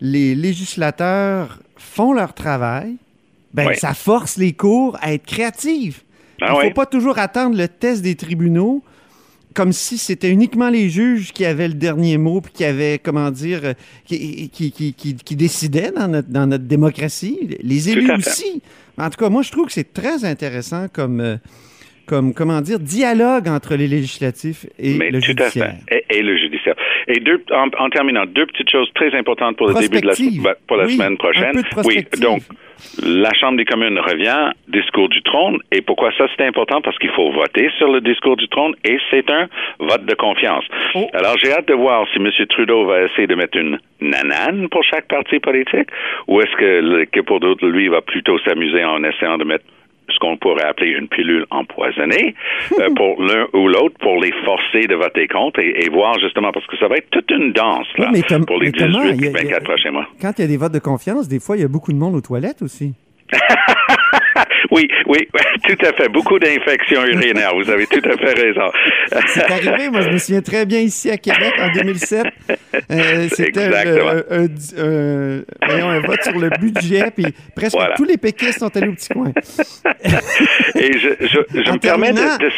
les 0.00 0.36
législateurs 0.36 1.58
font 1.76 2.12
leur 2.12 2.34
travail, 2.34 2.96
ben, 3.54 3.74
ça 3.74 3.94
force 3.94 4.36
les 4.36 4.52
cours 4.52 4.96
à 5.00 5.12
être 5.12 5.26
créatives. 5.26 6.02
Ah 6.40 6.52
Il 6.54 6.58
ne 6.58 6.62
faut 6.68 6.74
pas 6.74 6.86
toujours 6.86 7.18
attendre 7.18 7.56
le 7.56 7.66
test 7.68 8.02
des 8.02 8.14
tribunaux 8.14 8.82
comme 9.54 9.72
si 9.72 9.98
c'était 9.98 10.30
uniquement 10.30 10.68
les 10.70 10.88
juges 10.88 11.32
qui 11.32 11.44
avaient 11.44 11.66
le 11.66 11.74
dernier 11.74 12.16
mot 12.16 12.40
puis 12.40 12.52
qui 12.52 12.64
avaient, 12.64 13.00
comment 13.02 13.30
dire, 13.32 13.60
euh, 13.64 13.72
qui, 14.04 14.50
qui, 14.50 14.70
qui, 14.70 14.94
qui- 15.16 15.36
décidaient 15.36 15.90
dans 15.90 16.06
notre, 16.06 16.28
dans 16.28 16.46
notre 16.46 16.64
démocratie. 16.64 17.56
Les 17.62 17.90
élus 17.90 18.08
à 18.10 18.16
aussi. 18.16 18.62
En 18.98 19.10
tout 19.10 19.18
cas, 19.18 19.28
moi, 19.30 19.42
je 19.42 19.50
trouve 19.50 19.66
que 19.66 19.72
c'est 19.72 19.92
très 19.92 20.24
intéressant 20.24 20.86
comme, 20.92 21.20
euh, 21.20 21.36
comme, 22.06 22.34
comment 22.34 22.60
dire, 22.60 22.78
dialogue 22.78 23.48
entre 23.48 23.74
les 23.74 23.88
législatifs 23.88 24.66
et 24.78 24.96
Mais 24.96 25.10
le 25.10 25.20
tout 25.20 25.32
à 25.38 25.44
judiciaire. 25.48 25.74
fait. 25.88 26.04
Et, 26.10 26.18
et 26.18 26.22
le 26.22 26.36
judiciaire. 26.36 26.76
Et 27.08 27.18
deux, 27.18 27.42
en, 27.52 27.68
en 27.84 27.90
terminant, 27.90 28.26
deux 28.26 28.46
petites 28.46 28.70
choses 28.70 28.88
très 28.94 29.12
importantes 29.18 29.56
pour 29.56 29.68
le 29.68 29.74
début 29.74 30.00
de 30.00 30.06
la, 30.06 30.14
bah, 30.42 30.54
pour 30.68 30.76
la 30.76 30.86
Oui, 30.86 30.94
semaine 30.94 31.16
prochaine. 31.16 31.44
un 31.58 31.62
peu 31.62 31.82
de 31.82 31.86
oui, 31.88 32.06
donc 32.20 32.42
la 33.02 33.32
Chambre 33.34 33.56
des 33.56 33.64
communes 33.64 33.98
revient, 33.98 34.50
discours 34.68 35.08
du 35.08 35.22
trône. 35.22 35.58
Et 35.72 35.80
pourquoi 35.82 36.10
ça 36.16 36.26
c'est 36.36 36.46
important? 36.46 36.80
Parce 36.80 36.98
qu'il 36.98 37.10
faut 37.10 37.30
voter 37.32 37.70
sur 37.78 37.90
le 37.90 38.00
discours 38.00 38.36
du 38.36 38.48
trône 38.48 38.74
et 38.84 38.98
c'est 39.10 39.30
un 39.30 39.48
vote 39.78 40.04
de 40.04 40.14
confiance. 40.14 40.64
Oh. 40.94 41.08
Alors 41.12 41.36
j'ai 41.42 41.52
hâte 41.52 41.68
de 41.68 41.74
voir 41.74 42.06
si 42.12 42.18
M. 42.18 42.30
Trudeau 42.48 42.86
va 42.86 43.02
essayer 43.02 43.26
de 43.26 43.34
mettre 43.34 43.58
une 43.58 43.78
nanane 44.00 44.68
pour 44.68 44.82
chaque 44.84 45.08
parti 45.08 45.38
politique 45.38 45.88
ou 46.26 46.40
est-ce 46.40 46.56
que, 46.56 47.04
que 47.04 47.20
pour 47.20 47.40
d'autres, 47.40 47.66
lui, 47.66 47.84
il 47.84 47.90
va 47.90 48.00
plutôt 48.00 48.38
s'amuser 48.40 48.84
en 48.84 49.02
essayant 49.04 49.38
de 49.38 49.44
mettre 49.44 49.64
ce 50.08 50.18
qu'on 50.18 50.36
pourrait 50.36 50.64
appeler 50.64 50.90
une 50.90 51.08
pilule 51.08 51.44
empoisonnée 51.50 52.34
euh, 52.78 52.88
pour 52.96 53.22
l'un 53.22 53.46
ou 53.52 53.68
l'autre 53.68 53.96
pour 54.00 54.20
les 54.20 54.32
forcer 54.44 54.86
de 54.86 54.94
voter 54.94 55.28
contre 55.28 55.60
et, 55.60 55.84
et 55.84 55.88
voir 55.90 56.18
justement 56.20 56.50
parce 56.52 56.66
que 56.66 56.76
ça 56.78 56.88
va 56.88 56.96
être 56.96 57.10
toute 57.10 57.30
une 57.30 57.52
danse 57.52 57.86
là, 57.98 58.10
Oui, 58.12 58.22
pour 58.46 58.58
les 58.58 58.66
mais 58.70 58.78
Thomas, 58.78 59.10
18 59.12 59.14
il 59.16 59.24
y 59.24 59.26
a- 59.26 59.30
il 59.30 59.34
y 59.34 59.38
a- 59.38 59.42
24 59.42 59.64
prochains 59.64 59.90
mois. 59.90 60.06
Quand 60.20 60.32
il 60.38 60.42
y 60.42 60.44
a 60.44 60.48
des 60.48 60.56
votes 60.56 60.72
de 60.72 60.78
confiance, 60.78 61.28
des 61.28 61.40
fois, 61.40 61.56
il 61.56 61.62
y 61.62 61.64
a 61.64 61.68
beaucoup 61.68 61.92
de 61.92 61.98
monde 61.98 62.14
aux 62.14 62.20
toilettes 62.20 62.62
aussi. 62.62 62.94
Oui, 64.70 64.86
oui, 65.06 65.26
tout 65.66 65.76
à 65.86 65.92
fait. 65.94 66.08
Beaucoup 66.08 66.38
d'infections 66.38 67.02
urinaires. 67.04 67.54
Vous 67.54 67.70
avez 67.70 67.86
tout 67.86 68.02
à 68.04 68.16
fait 68.16 68.34
raison. 68.34 68.70
C'est 69.26 69.50
arrivé, 69.50 69.88
moi, 69.90 70.02
je 70.02 70.10
me 70.10 70.18
souviens 70.18 70.42
très 70.42 70.66
bien 70.66 70.80
ici 70.80 71.10
à 71.10 71.16
Québec 71.16 71.52
en 71.60 71.70
2007. 71.72 72.26
Euh, 72.90 73.28
C'était 73.30 73.66
Exactement. 73.66 74.10
euh, 74.10 74.22
un, 74.30 74.44
un- 74.84 75.66
voyons, 75.68 75.88
un 75.90 76.00
vote 76.00 76.22
sur 76.22 76.38
le 76.38 76.50
budget, 76.58 77.10
puis 77.14 77.26
presque 77.54 77.76
Voilà. 77.76 77.94
tous 77.96 78.04
les 78.04 78.16
péquistes 78.16 78.58
sont 78.60 78.74
allés 78.76 78.88
au 78.88 78.92
petit 78.94 79.08
coin. 79.12 79.32
Et 80.74 80.98
je, 80.98 81.08
je, 81.20 81.62
je 81.64 81.70
me 81.72 81.78
permets 81.78 82.12
de, 82.12 82.16
de 82.16 82.50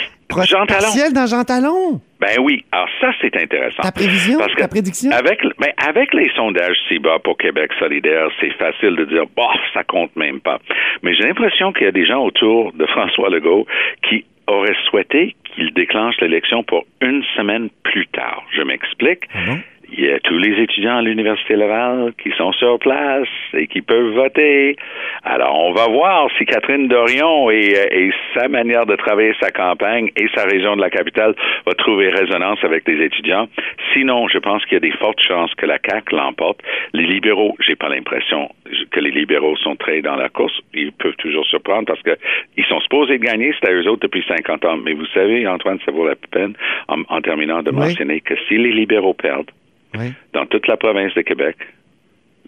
Jean 0.46 0.66
Talon. 0.66 0.88
dans 1.12 1.26
Jean 1.26 1.44
Talon. 1.44 2.00
Ben 2.20 2.36
oui. 2.40 2.64
Alors 2.72 2.88
ça, 3.00 3.10
c'est 3.20 3.34
intéressant. 3.36 3.82
Ta 3.82 3.92
prévision, 3.92 4.38
Parce 4.38 4.54
que 4.54 4.60
ta 4.60 4.68
prédiction? 4.68 5.10
Avec, 5.10 5.40
ben, 5.58 5.72
avec 5.88 6.12
les 6.14 6.30
sondages 6.36 6.76
si 6.88 6.98
bas 6.98 7.18
pour 7.24 7.36
Québec 7.38 7.70
solidaire, 7.78 8.28
c'est 8.40 8.52
facile 8.52 8.94
de 8.96 9.04
dire, 9.06 9.24
bof, 9.36 9.56
ça 9.74 9.84
compte 9.84 10.14
même 10.16 10.40
pas. 10.40 10.58
Mais 11.02 11.14
j'ai 11.14 11.22
l'impression 11.24 11.72
qu'il 11.72 11.84
y 11.84 11.88
a 11.88 11.92
des 11.92 12.06
gens 12.06 12.22
autour 12.22 12.72
de 12.72 12.86
François 12.86 13.30
Legault 13.30 13.66
qui 14.08 14.24
auraient 14.46 14.76
souhaité 14.90 15.34
qu'il 15.54 15.72
déclenche 15.74 16.14
l'élection 16.20 16.62
pour 16.62 16.84
une 17.00 17.22
semaine 17.36 17.68
plus 17.84 18.06
tard. 18.08 18.44
Je 18.56 18.62
m'explique. 18.62 19.22
Ah 19.34 19.54
Il 19.92 20.04
y 20.04 20.10
a 20.12 20.20
tous 20.20 20.38
les 20.38 20.62
étudiants 20.62 20.98
à 20.98 21.02
l'Université 21.02 21.56
Laval 21.56 22.12
qui 22.22 22.30
sont 22.36 22.52
sur 22.52 22.78
place 22.78 23.26
et 23.54 23.66
qui 23.66 23.80
peuvent 23.82 24.12
voter. 24.14 24.76
Alors, 25.24 25.58
on 25.64 25.72
va 25.72 25.88
voir 25.88 26.28
si 26.38 26.46
Catherine 26.46 26.86
Dorion 26.86 27.50
et, 27.50 27.74
euh, 27.76 27.86
et 27.90 28.10
sa 28.34 28.48
manière 28.48 28.86
de 28.86 28.94
travailler 28.94 29.34
sa 29.40 29.50
campagne 29.50 30.10
et 30.16 30.28
sa 30.34 30.44
région 30.44 30.76
de 30.76 30.80
la 30.80 30.90
capitale 30.90 31.34
va 31.66 31.74
trouver 31.74 32.08
résonance 32.08 32.62
avec 32.62 32.86
les 32.86 33.04
étudiants. 33.04 33.48
Sinon, 33.92 34.28
je 34.28 34.38
pense 34.38 34.64
qu'il 34.64 34.74
y 34.74 34.76
a 34.76 34.80
des 34.80 34.96
fortes 34.96 35.20
chances 35.26 35.52
que 35.56 35.66
la 35.66 35.78
CAQ 35.84 36.14
l'emporte. 36.14 36.60
Les 36.92 37.06
libéraux, 37.06 37.56
j'ai 37.58 37.74
pas 37.76 37.88
l'impression 37.88 38.48
que 38.92 39.00
les 39.00 39.10
libéraux 39.10 39.56
sont 39.56 39.74
très 39.76 40.02
dans 40.02 40.16
la 40.16 40.28
course. 40.28 40.56
Ils 40.72 40.92
peuvent 40.92 41.16
toujours 41.16 41.44
surprendre 41.46 41.86
parce 41.86 42.02
que 42.02 42.16
ils 42.56 42.64
sont 42.66 42.80
supposés 42.80 43.18
gagner, 43.18 43.52
c'est 43.60 43.68
à 43.68 43.72
eux 43.72 43.88
autres 43.88 44.02
depuis 44.02 44.24
50 44.28 44.64
ans. 44.64 44.76
Mais 44.76 44.92
vous 44.92 45.06
savez, 45.06 45.46
Antoine, 45.48 45.78
ça 45.84 45.90
vaut 45.90 46.06
la 46.06 46.14
peine, 46.14 46.54
en, 46.88 47.02
en 47.08 47.20
terminant, 47.20 47.62
de 47.62 47.70
Oui. 47.70 47.76
mentionner 47.76 48.20
que 48.20 48.34
si 48.48 48.56
les 48.56 48.72
libéraux 48.72 49.14
perdent, 49.14 49.50
Oui. 49.98 50.12
dans 50.32 50.46
toute 50.46 50.66
la 50.68 50.76
province 50.76 51.12
de 51.14 51.22
Québec, 51.22 51.56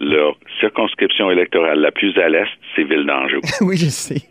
leur 0.00 0.36
circonscription 0.60 1.30
électorale 1.30 1.80
la 1.80 1.90
plus 1.90 2.16
à 2.18 2.28
l'est, 2.28 2.46
c'est 2.74 2.84
Ville 2.84 3.06
d'Anjou. 3.06 3.40
oui, 3.60 3.76
je 3.76 3.86
sais. 3.86 4.22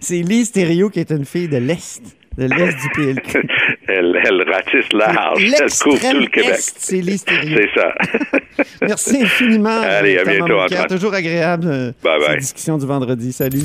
C'est 0.00 0.20
Lise 0.22 0.52
Thériault 0.52 0.90
qui 0.90 1.00
est 1.00 1.10
une 1.10 1.24
fille 1.24 1.48
de 1.48 1.56
l'Est, 1.56 2.02
de 2.38 2.44
l'Est 2.44 2.76
du 2.80 2.88
PLQ. 2.94 3.48
elle, 3.88 4.20
elle 4.24 4.42
ratisse 4.50 4.92
large, 4.92 5.42
elle 5.42 5.70
couvre 5.82 6.10
tout 6.10 6.18
le 6.20 6.26
Québec. 6.26 6.54
Est, 6.54 6.74
c'est 6.78 7.00
Lise 7.00 7.24
Thériault. 7.24 7.58
C'est 7.74 7.80
ça. 7.80 7.94
Merci 8.82 9.22
infiniment. 9.22 9.80
Allez, 9.80 10.18
à 10.18 10.24
bientôt. 10.24 10.58
Toujours 10.88 11.14
agréable, 11.14 11.66
euh, 11.68 11.92
Bye 12.02 12.18
bye. 12.18 12.28
cette 12.30 12.40
discussion 12.40 12.78
du 12.78 12.86
vendredi. 12.86 13.32
Salut. 13.32 13.64